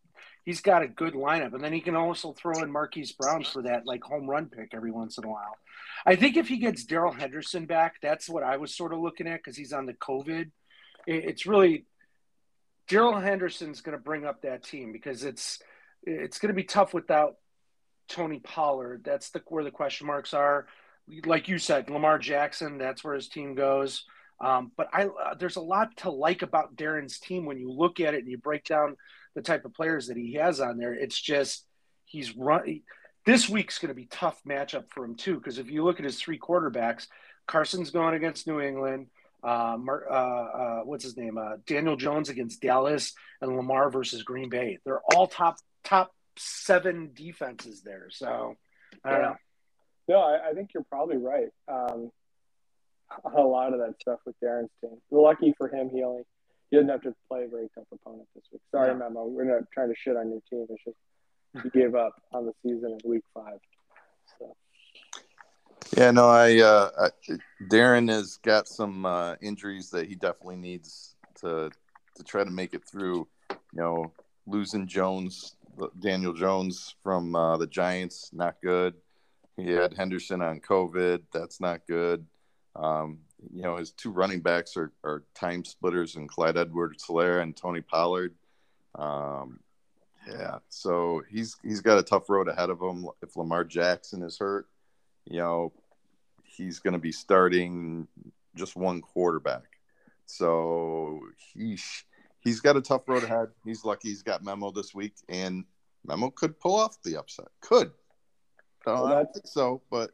[0.45, 3.63] he's got a good lineup, and then he can also throw in Marquise Brown for
[3.63, 5.59] that like home run pick every once in a while.
[6.07, 9.27] I think if he gets Darrell Henderson back, that's what I was sort of looking
[9.27, 10.51] at because he's on the COVID.
[11.07, 11.85] It's really
[12.89, 15.59] Darrell Henderson's going to bring up that team because it's
[16.05, 17.37] it's going to be tough without
[18.09, 19.03] Tony Pollard.
[19.05, 20.67] That's the where the question marks are.
[21.25, 22.79] Like you said, Lamar Jackson.
[22.79, 24.05] That's where his team goes.
[24.41, 28.01] Um, but I uh, there's a lot to like about Darren's team when you look
[28.01, 28.97] at it and you break down
[29.35, 30.93] the type of players that he has on there.
[30.93, 31.65] It's just
[32.05, 32.81] he's run.
[33.25, 36.05] This week's going to be tough matchup for him too because if you look at
[36.05, 37.07] his three quarterbacks,
[37.47, 39.07] Carson's going against New England.
[39.43, 41.39] Uh, uh, uh, what's his name?
[41.39, 44.79] Uh, Daniel Jones against Dallas and Lamar versus Green Bay.
[44.85, 48.09] They're all top top seven defenses there.
[48.11, 48.57] So
[49.05, 49.37] I don't know.
[50.09, 51.49] No, I, I, think you're probably right.
[51.69, 52.11] Um,
[53.37, 54.99] a lot of that stuff with Darren's team.
[55.11, 56.23] Lucky for him, he only
[56.71, 58.63] he didn't have to play a very tough opponent this week.
[58.73, 58.95] Sorry, yeah.
[58.95, 59.25] Memo.
[59.27, 60.67] We're not trying to shit on your team.
[60.69, 60.97] It's just
[61.63, 63.59] he gave up on the season in week five.
[64.39, 64.57] So.
[65.97, 67.11] Yeah, no, I, uh, I
[67.71, 71.71] Darren has got some uh, injuries that he definitely needs to
[72.17, 73.29] to try to make it through.
[73.51, 74.13] You know,
[74.47, 75.57] losing Jones,
[76.01, 78.95] Daniel Jones from uh, the Giants, not good.
[79.57, 82.27] He had Henderson on COVID, that's not good.
[82.75, 83.21] Um,
[83.53, 87.57] you know, his two running backs are, are time splitters and Clyde Edwards Helaire and
[87.57, 88.35] Tony Pollard.
[88.95, 89.61] Um,
[90.29, 93.07] yeah, so he's he's got a tough road ahead of him.
[93.23, 94.67] If Lamar Jackson is hurt,
[95.25, 95.73] you know,
[96.43, 98.09] he's going to be starting
[98.55, 99.79] just one quarterback.
[100.25, 101.21] So
[101.55, 101.79] he
[102.41, 103.49] he's got a tough road ahead.
[103.65, 105.65] He's lucky he's got Memo this week, and
[106.05, 107.49] Memo could pull off the upset.
[107.61, 107.93] Could.
[108.95, 110.11] Well, I don't think so, but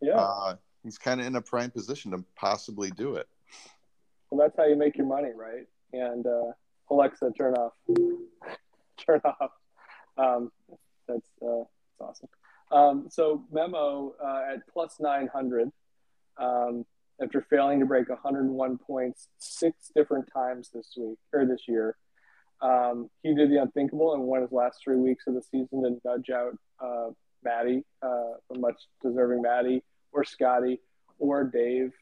[0.00, 3.28] yeah, uh, he's kind of in a prime position to possibly do it.
[4.30, 5.66] Well, that's how you make your money, right?
[5.92, 6.52] And uh,
[6.90, 7.72] Alexa, turn off,
[9.06, 9.50] turn off.
[10.16, 10.50] Um,
[11.08, 11.64] that's, uh,
[11.98, 12.28] that's awesome.
[12.72, 15.70] Um, so Memo uh, at plus 900
[16.38, 16.84] um,
[17.22, 21.96] after failing to break 101 points six different times this week or this year.
[22.60, 26.00] Um, he did the unthinkable and won his last three weeks of the season to
[26.04, 27.10] nudge out uh,
[27.44, 29.82] Maddie, uh, a much deserving Maddie
[30.12, 30.80] or Scotty
[31.18, 31.92] or Dave.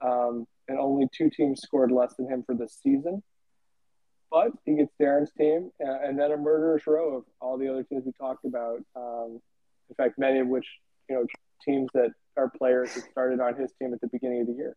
[0.00, 3.22] Um, and only two teams scored less than him for the season.
[4.30, 7.82] But he gets Darren's team, uh, and then a murderous row of all the other
[7.82, 8.78] teams we talked about.
[8.96, 9.40] Um,
[9.90, 10.66] in fact, many of which,
[11.08, 11.26] you know,
[11.62, 14.76] teams that are players that started on his team at the beginning of the year.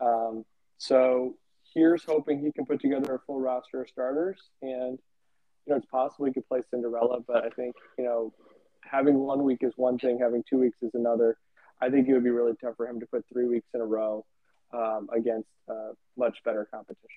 [0.00, 0.44] Um,
[0.78, 1.36] so
[1.74, 4.98] here's hoping he can put together a full roster of starters, and
[5.66, 7.20] you know, it's possible he could play Cinderella.
[7.20, 8.32] But I think you know,
[8.92, 11.38] having one week is one thing, having two weeks is another.
[11.80, 13.84] I think it would be really tough for him to put three weeks in a
[13.84, 14.24] row
[14.72, 17.08] um, against uh, much better competition.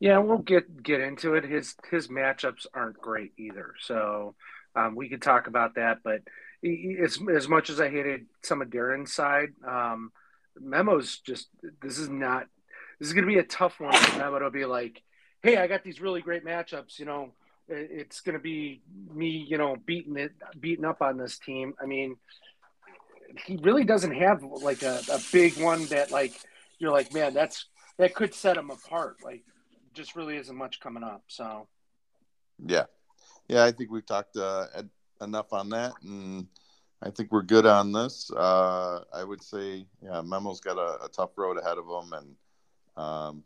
[0.00, 1.44] Yeah, we'll get get into it.
[1.44, 4.34] His his matchups aren't great either, so
[4.74, 5.98] um, we could talk about that.
[6.02, 6.22] But
[7.02, 10.10] as as much as I hated some of Darren's side, um,
[10.60, 11.48] Memo's just
[11.80, 12.46] this is not
[12.98, 15.00] this is going to be a tough one Memo to be like,
[15.42, 16.98] hey, I got these really great matchups.
[16.98, 17.32] You know,
[17.68, 21.74] it's going to be me, you know, beating it, beating up on this team.
[21.80, 22.16] I mean,
[23.46, 26.34] he really doesn't have like a, a big one that like
[26.78, 27.66] you're like, man, that's
[27.98, 29.16] that could set him apart.
[29.24, 29.42] Like,
[29.94, 31.22] just really isn't much coming up.
[31.28, 31.68] So,
[32.64, 32.84] yeah,
[33.48, 34.66] yeah, I think we've talked uh,
[35.20, 36.46] enough on that, and
[37.02, 38.30] I think we're good on this.
[38.30, 42.36] Uh, I would say, yeah, Memo's got a, a tough road ahead of him, and
[42.96, 43.44] um,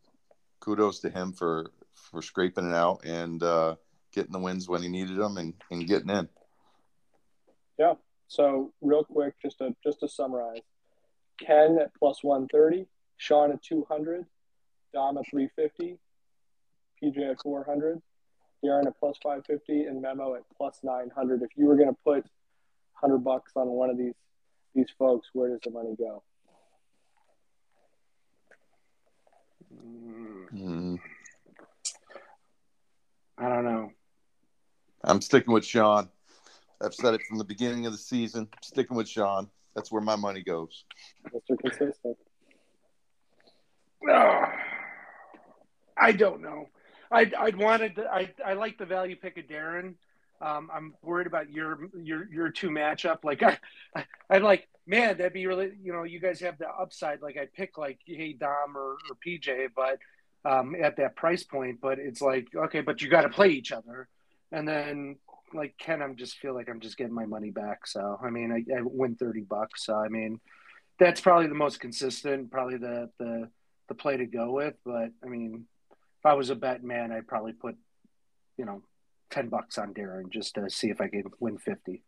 [0.61, 3.75] kudos to him for for scraping it out and uh,
[4.13, 6.29] getting the wins when he needed them and, and getting in.
[7.79, 7.95] Yeah.
[8.29, 10.61] So real quick, just to just to summarize,
[11.41, 12.87] Ken at plus one thirty,
[13.17, 14.27] Sean at two hundred,
[14.93, 15.99] Dom at three fifty,
[17.03, 18.03] PJ at four hundred,
[18.65, 21.43] Darren at plus five fifty, and Memo at plus nine hundred.
[21.43, 22.27] If you were going to put
[22.93, 24.15] hundred bucks on one of these
[24.75, 26.23] these folks, where does the money go?
[30.55, 30.99] Mm.
[33.39, 33.93] I don't know.
[35.05, 36.09] I'm sticking with Sean.
[36.83, 38.49] I've said it from the beginning of the season.
[38.53, 39.49] I'm sticking with Sean.
[39.75, 40.85] That's where my money goes.
[41.33, 41.59] Mr.
[41.59, 42.17] Consistent.
[44.09, 44.45] Oh,
[45.97, 46.69] I don't know.
[47.11, 49.95] I I wanted I I like the value pick of Darren.
[50.41, 53.25] Um, I'm worried about your your your two matchup.
[53.25, 53.59] Like I,
[53.97, 57.23] I I'm like man, that'd be really you know you guys have the upside.
[57.23, 59.99] Like I pick like hey Dom or, or PJ, but
[60.45, 61.81] um, at that price point.
[61.81, 64.09] But it's like okay, but you got to play each other,
[64.53, 65.17] and then
[65.55, 67.87] like Ken, I'm just feel like I'm just getting my money back.
[67.87, 69.85] So I mean, I, I win thirty bucks.
[69.85, 70.41] So I mean,
[70.99, 73.49] that's probably the most consistent, probably the the
[73.89, 74.75] the play to go with.
[74.85, 77.77] But I mean, if I was a bet man, I'd probably put
[78.57, 78.83] you know
[79.31, 82.03] ten bucks on Darren just to see if I could win fifty.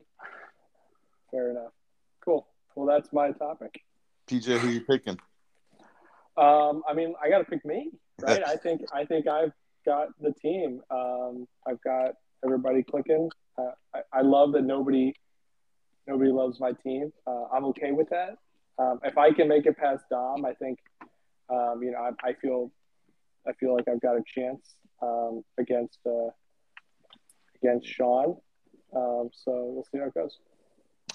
[1.31, 1.73] Fair enough.
[2.25, 2.47] Cool.
[2.75, 3.83] Well, that's my topic.
[4.27, 5.19] PJ, who you picking?
[6.37, 8.43] Um, I mean, I got to pick me, right?
[8.47, 9.53] I think I think I've
[9.85, 10.81] got the team.
[10.91, 12.15] Um, I've got
[12.45, 13.31] everybody clicking.
[13.59, 15.15] Uh, I, I, love that nobody
[16.07, 17.13] nobody loves my team.
[17.27, 18.37] Uh, I'm okay with that.
[18.79, 20.79] Um, if I can make it past Dom, I think
[21.51, 22.71] um, you know I, I, feel
[23.47, 26.31] I feel like I've got a chance um, against uh,
[27.63, 28.37] against Sean.
[28.95, 30.39] Um, so we'll see how it goes.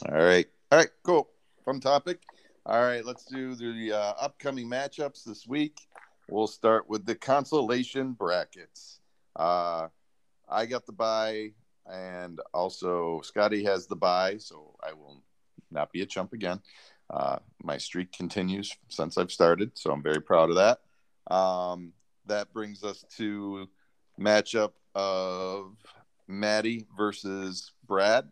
[0.09, 0.47] All right.
[0.71, 0.89] All right.
[1.03, 1.29] Cool.
[1.63, 2.21] Fun topic.
[2.65, 3.03] All right.
[3.03, 5.79] Let's do the uh, upcoming matchups this week.
[6.29, 8.99] We'll start with the consolation brackets.
[10.49, 11.51] I got the buy,
[11.85, 15.21] and also Scotty has the buy, so I will
[15.71, 16.59] not be a chump again.
[17.09, 21.33] Uh, my streak continues since I've started, so I'm very proud of that.
[21.33, 21.93] Um,
[22.27, 23.67] that brings us to
[24.19, 25.75] matchup of
[26.27, 28.31] Maddie versus Brad.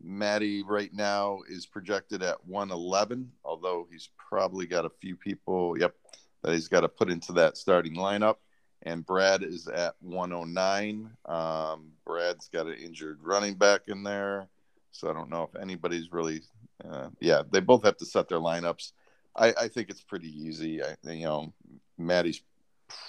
[0.00, 5.94] Maddie right now is projected at 111, although he's probably got a few people, yep,
[6.42, 8.36] that he's got to put into that starting lineup.
[8.82, 11.10] And Brad is at 109.
[11.26, 14.48] Um, Brad's got an injured running back in there.
[14.92, 16.42] So I don't know if anybody's really,
[16.88, 18.92] uh, yeah, they both have to set their lineups.
[19.36, 20.82] I, I think it's pretty easy.
[20.82, 21.52] I, you know,
[21.96, 22.42] Maddie's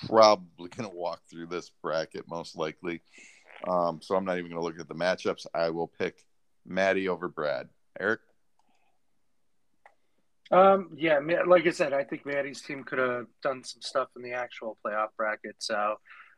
[0.07, 3.01] probably going to walk through this bracket most likely.
[3.67, 5.45] Um, so I'm not even going to look at the matchups.
[5.53, 6.25] I will pick
[6.65, 7.69] Maddie over Brad.
[7.99, 8.21] Eric?
[10.51, 14.23] Um, yeah, like I said, I think Maddie's team could have done some stuff in
[14.23, 15.55] the actual playoff bracket.
[15.59, 15.95] So,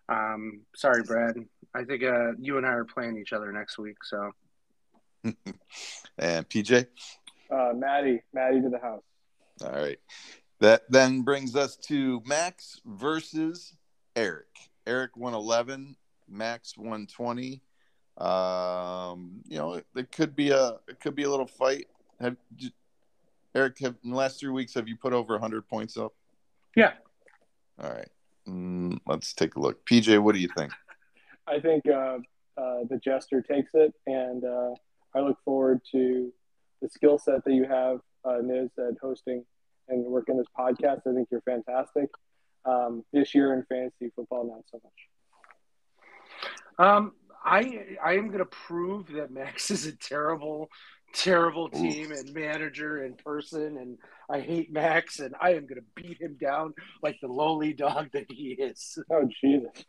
[0.10, 1.36] um, sorry, Brad.
[1.74, 3.98] I think uh, you and I are playing each other next week.
[4.04, 4.32] So,
[6.18, 6.88] and PJ,
[7.50, 9.04] uh, Maddie, Maddie to the house.
[9.64, 10.00] All right.
[10.60, 13.74] That then brings us to Max versus
[14.16, 14.48] Eric.
[14.86, 15.96] Eric 111,
[16.30, 17.62] Max 120.
[18.18, 21.88] Um, you know, it could be a it could be a little fight.
[22.20, 22.36] Have
[23.56, 23.80] Eric?
[23.80, 26.14] Have in the last three weeks have you put over 100 points up?
[26.76, 26.94] Yeah.
[27.82, 28.10] All right.
[28.48, 29.86] Mm, let's take a look.
[29.86, 30.72] PJ, what do you think?
[31.48, 32.18] I think uh,
[32.58, 34.74] uh, the jester takes it, and uh,
[35.16, 36.32] I look forward to
[36.82, 39.44] the skill set that you have, uh, Niz, at hosting
[39.90, 41.02] and working this podcast.
[41.08, 42.10] I think you're fantastic.
[42.64, 46.88] Um, this year in fantasy football, not so much.
[46.88, 50.70] Um, I I am going to prove that Max is a terrible,
[51.14, 52.20] terrible team Oof.
[52.20, 53.98] and manager and person, and
[54.30, 58.10] I hate Max, and I am going to beat him down like the lowly dog
[58.14, 58.98] that he is.
[59.12, 59.86] Oh Jesus!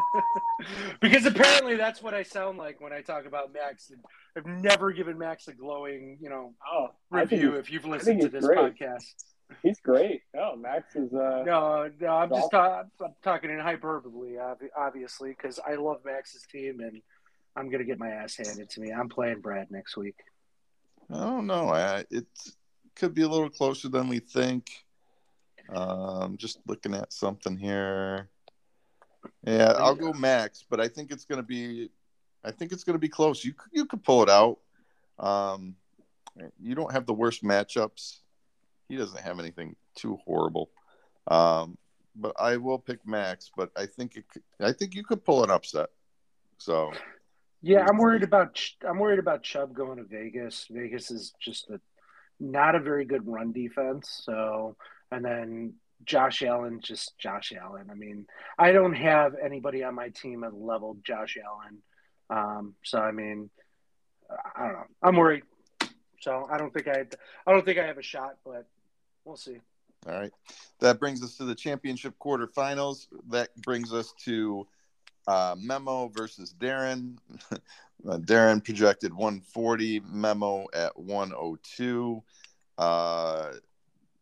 [1.00, 3.90] because apparently that's what I sound like when I talk about Max.
[4.36, 7.54] I've never given Max a glowing, you know, oh, review.
[7.54, 8.58] If you've listened to this great.
[8.58, 9.14] podcast.
[9.62, 10.22] He's great.
[10.34, 11.12] No, Max is.
[11.12, 14.36] Uh, no, no, I'm just ta- I'm talking in hyperbole,
[14.76, 17.00] obviously, because I love Max's team, and
[17.58, 18.92] I'm gonna get my ass handed to me.
[18.92, 20.16] I'm playing Brad next week.
[21.10, 21.70] I don't know.
[21.70, 22.26] I, it
[22.94, 24.70] could be a little closer than we think.
[25.74, 28.28] Um, just looking at something here.
[29.44, 31.90] Yeah, I'll go Max, but I think it's going to be,
[32.44, 33.44] I think it's going to be close.
[33.44, 34.58] You you could pull it out.
[35.18, 35.74] Um,
[36.60, 38.18] you don't have the worst matchups.
[38.88, 40.70] He doesn't have anything too horrible.
[41.26, 41.76] Um,
[42.14, 43.50] but I will pick Max.
[43.54, 44.24] But I think it,
[44.60, 45.88] I think you could pull an upset.
[46.58, 46.92] So,
[47.62, 50.66] yeah, I'm worried about I'm worried about Chubb going to Vegas.
[50.70, 51.80] Vegas is just a
[52.40, 54.22] not a very good run defense.
[54.24, 54.76] So,
[55.10, 57.88] and then Josh Allen, just Josh Allen.
[57.90, 58.26] I mean,
[58.58, 61.82] I don't have anybody on my team at level Josh Allen.
[62.30, 63.50] Um, so I mean,
[64.56, 64.86] I don't know.
[65.02, 65.42] I'm worried.
[66.20, 67.06] So I don't think I,
[67.46, 68.66] I don't think I have a shot, but
[69.24, 69.58] we'll see.
[70.06, 70.32] All right,
[70.78, 73.08] that brings us to the championship quarterfinals.
[73.30, 74.66] That brings us to
[75.28, 77.18] uh, Memo versus Darren.
[77.52, 77.58] uh,
[78.18, 82.22] Darren projected 140, Memo at 102.
[82.78, 83.52] Uh,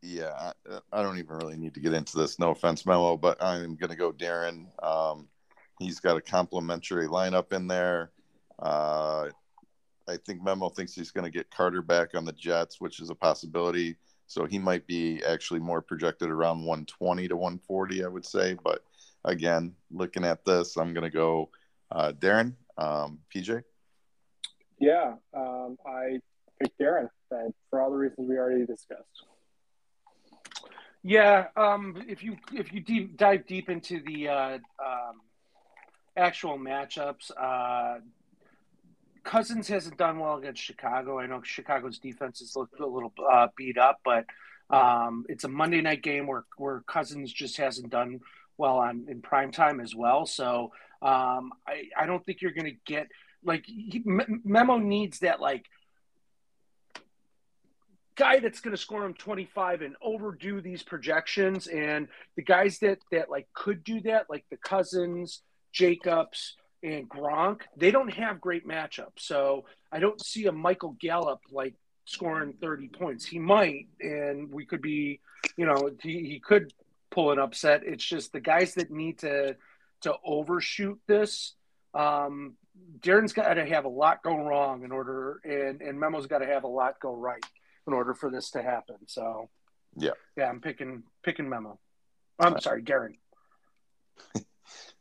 [0.03, 0.53] yeah,
[0.93, 2.41] I, don't even really need to get into this.
[2.41, 4.67] No offense, Memo, but I'm going to go Darren.
[4.85, 5.29] Um,
[5.79, 8.11] he's got a complimentary lineup in there.
[8.59, 9.29] Uh,
[10.09, 13.11] I think Memo thinks he's going to get Carter back on the Jets, which is
[13.11, 13.97] a possibility.
[14.27, 18.57] So he might be actually more projected around 120 to 140, I would say.
[18.65, 18.83] But
[19.27, 21.51] again, looking at this, I'm going to go
[21.91, 23.63] uh, Darren, um, PJ.
[24.79, 26.21] Yeah, um, I
[26.61, 27.09] picked Darren
[27.71, 29.25] for all the reasons we already discussed.
[31.03, 35.21] Yeah, um, if you if you deep, dive deep into the uh, um,
[36.17, 38.01] actual matchups, uh,
[39.23, 41.19] Cousins hasn't done well against Chicago.
[41.19, 44.27] I know Chicago's defense is looked a little uh, beat up, but
[44.69, 48.21] um, it's a Monday night game where where Cousins just hasn't done
[48.59, 50.27] well on in prime time as well.
[50.27, 53.09] So um, I I don't think you're going to get
[53.45, 55.67] like he, Memo needs that like
[58.17, 62.99] guy that's going to score him 25 and overdo these projections and the guys that
[63.13, 65.43] that like could do that like the Cousins
[65.77, 69.19] Jacobs and Gronk, they don't have great matchups.
[69.19, 71.75] So I don't see a Michael Gallup like
[72.07, 73.27] scoring 30 points.
[73.27, 75.21] He might, and we could be,
[75.57, 76.73] you know, he, he could
[77.11, 77.83] pull an upset.
[77.85, 79.57] It's just the guys that need to
[80.03, 81.55] to overshoot this.
[81.95, 82.55] Um,
[83.01, 86.47] Darren's got to have a lot go wrong in order, and and Memo's got to
[86.47, 87.45] have a lot go right
[87.87, 88.97] in order for this to happen.
[89.07, 89.49] So,
[89.97, 91.79] yeah, yeah, I'm picking picking Memo.
[92.39, 93.15] I'm sorry, Darren.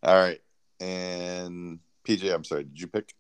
[0.04, 0.42] All right.
[0.80, 3.14] And PJ, I'm sorry, did you pick?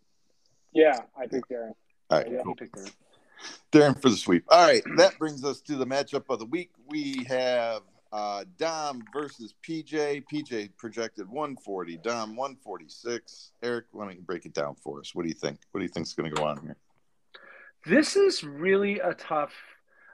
[0.73, 1.73] Yeah, I picked Darren.
[2.09, 2.55] All right, yeah, cool.
[2.55, 2.91] Darren.
[3.71, 4.45] Darren for the sweep.
[4.49, 6.71] All right, that brings us to the matchup of the week.
[6.88, 7.81] We have
[8.16, 10.24] uh, Dom versus PJ.
[10.32, 13.51] PJ projected 140, Dom 146.
[13.61, 15.13] Eric, why don't you break it down for us?
[15.13, 15.59] What do you think?
[15.72, 16.78] What do you think is going to go on here?
[17.86, 19.53] This is really a tough.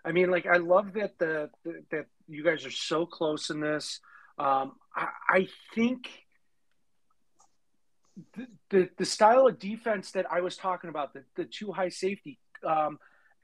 [0.03, 3.59] I mean, like I love that the, the that you guys are so close in
[3.59, 3.99] this.
[4.39, 6.09] Um, I, I think
[8.71, 12.39] the, the, style of defense that I was talking about, the, the two high safety,
[12.67, 12.97] um,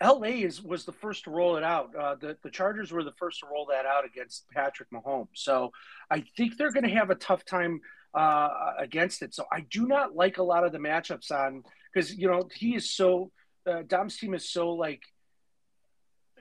[0.03, 1.95] LA is was the first to roll it out.
[1.95, 5.27] Uh, the the Chargers were the first to roll that out against Patrick Mahomes.
[5.33, 5.71] So
[6.11, 7.81] I think they're going to have a tough time
[8.13, 9.33] uh, against it.
[9.33, 12.75] So I do not like a lot of the matchups on because you know he
[12.75, 13.31] is so
[13.65, 15.01] uh, Dom's team is so like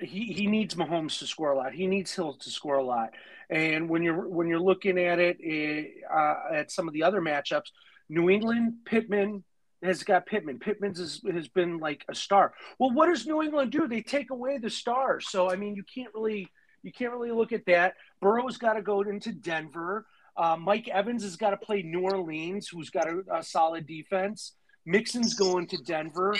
[0.01, 1.73] he he needs Mahomes to score a lot.
[1.73, 3.11] He needs Hill to score a lot.
[3.49, 7.23] And when you're when you're looking at it, it uh, at some of the other
[7.23, 7.71] matchups,
[8.09, 9.45] New England, Pittman
[9.83, 10.59] has got Pittman.
[10.59, 12.55] Pittman's has, has been like a star.
[12.79, 13.87] Well, what does New England do?
[13.87, 15.29] They take away the stars.
[15.29, 16.49] So I mean, you can't really
[16.83, 17.95] you can't really look at that.
[18.21, 20.07] Burrow's got to go into Denver.
[20.37, 24.53] Uh, Mike Evans has got to play New Orleans, who's got a, a solid defense.
[24.85, 26.37] Mixon's going to Denver.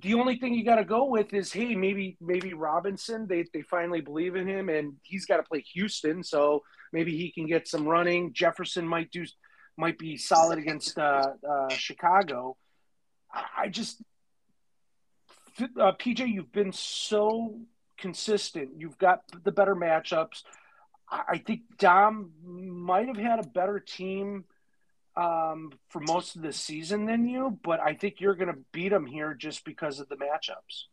[0.00, 3.26] The only thing you got to go with is, hey, maybe maybe Robinson.
[3.28, 6.62] They they finally believe in him, and he's got to play Houston, so
[6.92, 8.32] maybe he can get some running.
[8.32, 9.24] Jefferson might do
[9.76, 12.56] might be solid against uh, uh, Chicago.
[13.32, 14.02] I just,
[15.60, 17.58] uh, PJ, you've been so
[17.98, 18.70] consistent.
[18.76, 20.42] You've got the better matchups.
[21.08, 24.44] I think Dom might have had a better team
[25.16, 28.92] um, for most of the season than you, but I think you're going to beat
[28.92, 30.84] him here just because of the matchups.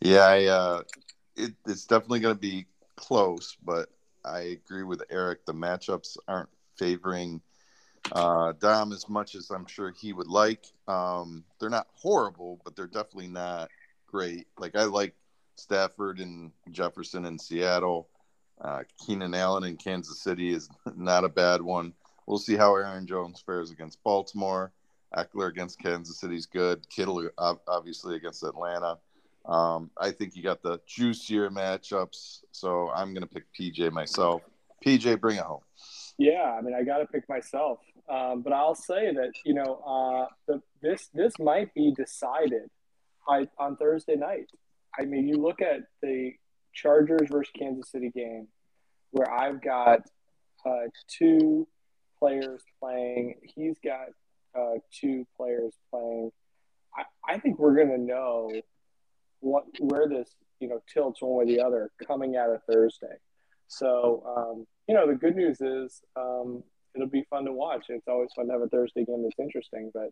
[0.00, 0.82] Yeah, I, uh,
[1.36, 3.90] it, it's definitely going to be close, but
[4.24, 5.44] I agree with Eric.
[5.44, 6.48] The matchups aren't
[6.78, 7.40] favoring
[8.12, 10.66] uh, Dom as much as I'm sure he would like.
[10.88, 13.70] Um, they're not horrible, but they're definitely not
[14.06, 14.46] great.
[14.58, 15.14] Like I like
[15.56, 18.08] Stafford and Jefferson in Seattle.
[18.60, 21.92] Uh, Keenan Allen in Kansas City is not a bad one.
[22.26, 24.72] We'll see how Aaron Jones fares against Baltimore.
[25.14, 26.88] Ekeler against Kansas City is good.
[26.90, 28.98] Kittle obviously against Atlanta.
[29.46, 34.42] Um, I think you got the juicier matchups, so I'm going to pick PJ myself.
[34.84, 35.60] PJ, bring it home.
[36.18, 37.78] Yeah, I mean, I got to pick myself,
[38.08, 42.70] um, but I'll say that you know uh, the, this this might be decided
[43.58, 44.50] on Thursday night.
[44.98, 46.32] I mean, you look at the
[46.72, 48.48] Chargers versus Kansas City game,
[49.10, 50.02] where I've got
[50.64, 51.66] uh, two
[52.18, 53.34] players playing.
[53.42, 54.08] He's got
[54.54, 56.30] uh, two players playing.
[56.96, 58.50] I, I think we're going to know
[59.40, 60.30] what where this
[60.60, 63.16] you know tilts one way or the other coming out of Thursday.
[63.68, 66.62] So um, you know the good news is um,
[66.96, 67.86] it'll be fun to watch.
[67.88, 69.92] It's always fun to have a Thursday game that's interesting.
[69.94, 70.10] But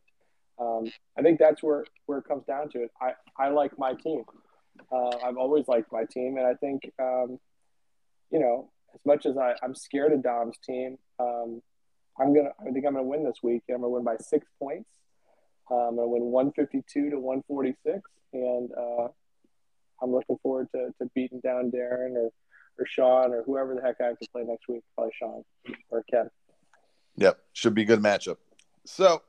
[0.63, 0.85] um,
[1.19, 2.91] I think that's where where it comes down to it.
[3.01, 4.25] I I like my team.
[4.93, 7.39] Uh, I've always liked my team, and I think um,
[8.31, 11.61] you know as much as I, I'm scared of Dom's team, um,
[12.19, 12.51] I'm gonna.
[12.61, 13.63] I think I'm gonna win this week.
[13.69, 14.89] I'm gonna win by six points.
[15.71, 18.01] Uh, I'm gonna win 152 to 146,
[18.33, 19.09] and uh,
[20.03, 22.31] I'm looking forward to, to beating down Darren or
[22.79, 24.83] or Sean or whoever the heck I have to play next week.
[24.95, 25.45] Probably Sean
[25.91, 26.29] or Ken.
[27.17, 28.37] Yep, should be a good matchup.
[28.85, 29.23] So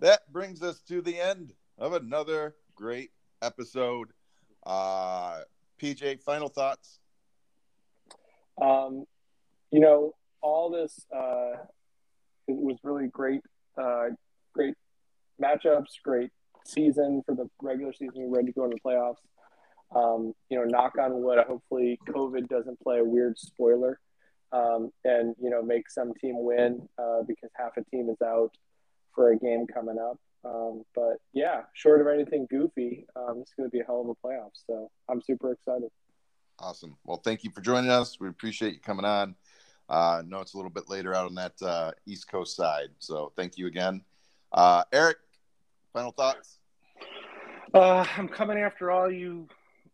[0.00, 3.10] that brings us to the end of another great
[3.40, 4.08] episode.
[4.64, 5.40] Uh,
[5.80, 6.98] PJ, final thoughts.
[8.60, 9.04] Um,
[9.70, 11.52] you know, all this uh,
[12.48, 13.40] it was really great,
[13.80, 14.08] uh,
[14.52, 14.74] great
[15.42, 16.30] matchups, great
[16.66, 18.12] season for the regular season.
[18.16, 19.16] We're ready to go into the playoffs.
[19.94, 21.38] Um, you know, knock on wood.
[21.46, 23.98] Hopefully, COVID doesn't play a weird spoiler
[24.52, 28.50] um, and you know make some team win uh, because half a team is out
[29.14, 30.18] for a game coming up.
[30.44, 34.08] Um, but yeah, short of anything goofy, um, it's going to be a hell of
[34.08, 34.50] a playoff.
[34.66, 35.88] So I'm super excited.
[36.58, 36.96] Awesome.
[37.04, 38.18] Well, thank you for joining us.
[38.18, 39.34] We appreciate you coming on.
[39.88, 42.88] Uh, I know it's a little bit later out on that uh, East Coast side.
[42.98, 44.02] So thank you again.
[44.52, 45.18] Uh, Eric,
[45.92, 46.58] final thoughts?
[47.74, 49.48] Uh, I'm coming after all you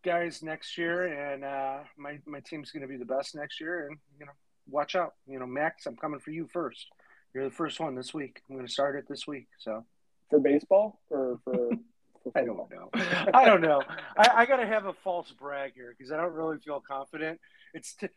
[0.04, 3.88] guys next year, and uh, my, my team's going to be the best next year.
[3.88, 4.32] And, you know,
[4.68, 5.14] watch out.
[5.26, 6.86] You know, Max, I'm coming for you first.
[7.34, 8.42] You're the first one this week.
[8.48, 9.48] I'm going to start it this week.
[9.58, 9.84] So
[10.30, 11.70] for baseball or for
[12.34, 12.90] I don't know.
[13.32, 13.82] I don't know.
[14.16, 17.40] I, I got to have a false brag here because I don't really feel confident.
[17.74, 18.08] It's t-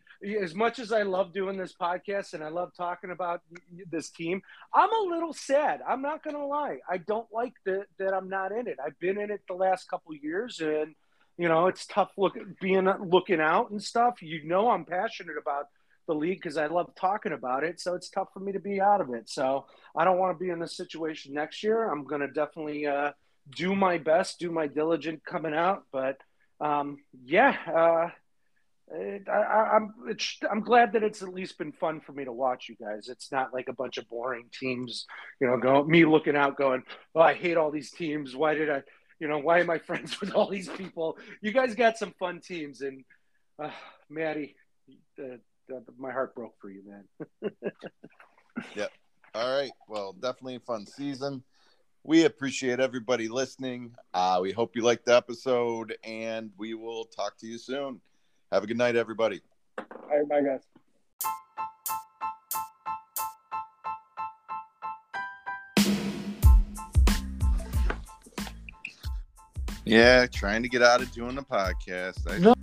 [0.41, 3.41] as much as I love doing this podcast and I love talking about
[3.89, 4.41] this team.
[4.73, 5.81] I'm a little sad.
[5.87, 6.79] I'm not going to lie.
[6.89, 8.77] I don't like that that I'm not in it.
[8.83, 10.95] I've been in it the last couple years, and
[11.37, 14.21] you know it's tough looking being looking out and stuff.
[14.21, 15.67] You know, I'm passionate about
[16.07, 17.79] the league because I love talking about it.
[17.79, 19.29] So it's tough for me to be out of it.
[19.29, 21.89] So I don't want to be in this situation next year.
[21.91, 22.87] I'm going to definitely.
[22.87, 23.11] Uh,
[23.49, 25.83] do my best, do my diligent coming out.
[25.91, 26.17] But
[26.59, 28.09] um, yeah, uh,
[28.93, 30.17] it, I, am I'm,
[30.49, 33.09] I'm glad that it's at least been fun for me to watch you guys.
[33.09, 35.05] It's not like a bunch of boring teams,
[35.39, 36.83] you know, go me looking out, going,
[37.15, 38.35] "Oh, I hate all these teams.
[38.35, 38.83] Why did I,
[39.19, 42.41] you know, why am I friends with all these people?" You guys got some fun
[42.41, 43.03] teams, and
[43.61, 43.71] uh,
[44.09, 44.55] Maddie,
[45.97, 47.51] my heart broke for you, man.
[48.75, 48.91] yep.
[49.33, 49.71] All right.
[49.87, 51.43] Well, definitely a fun season
[52.03, 53.93] we appreciate everybody listening.
[54.13, 58.01] Uh, we hope you liked the episode, and we will talk to you soon.
[58.51, 59.41] Have a good night, everybody.
[59.77, 60.61] All right, bye, guys.
[69.83, 72.29] Yeah, trying to get out of doing the podcast.
[72.29, 72.53] I- no.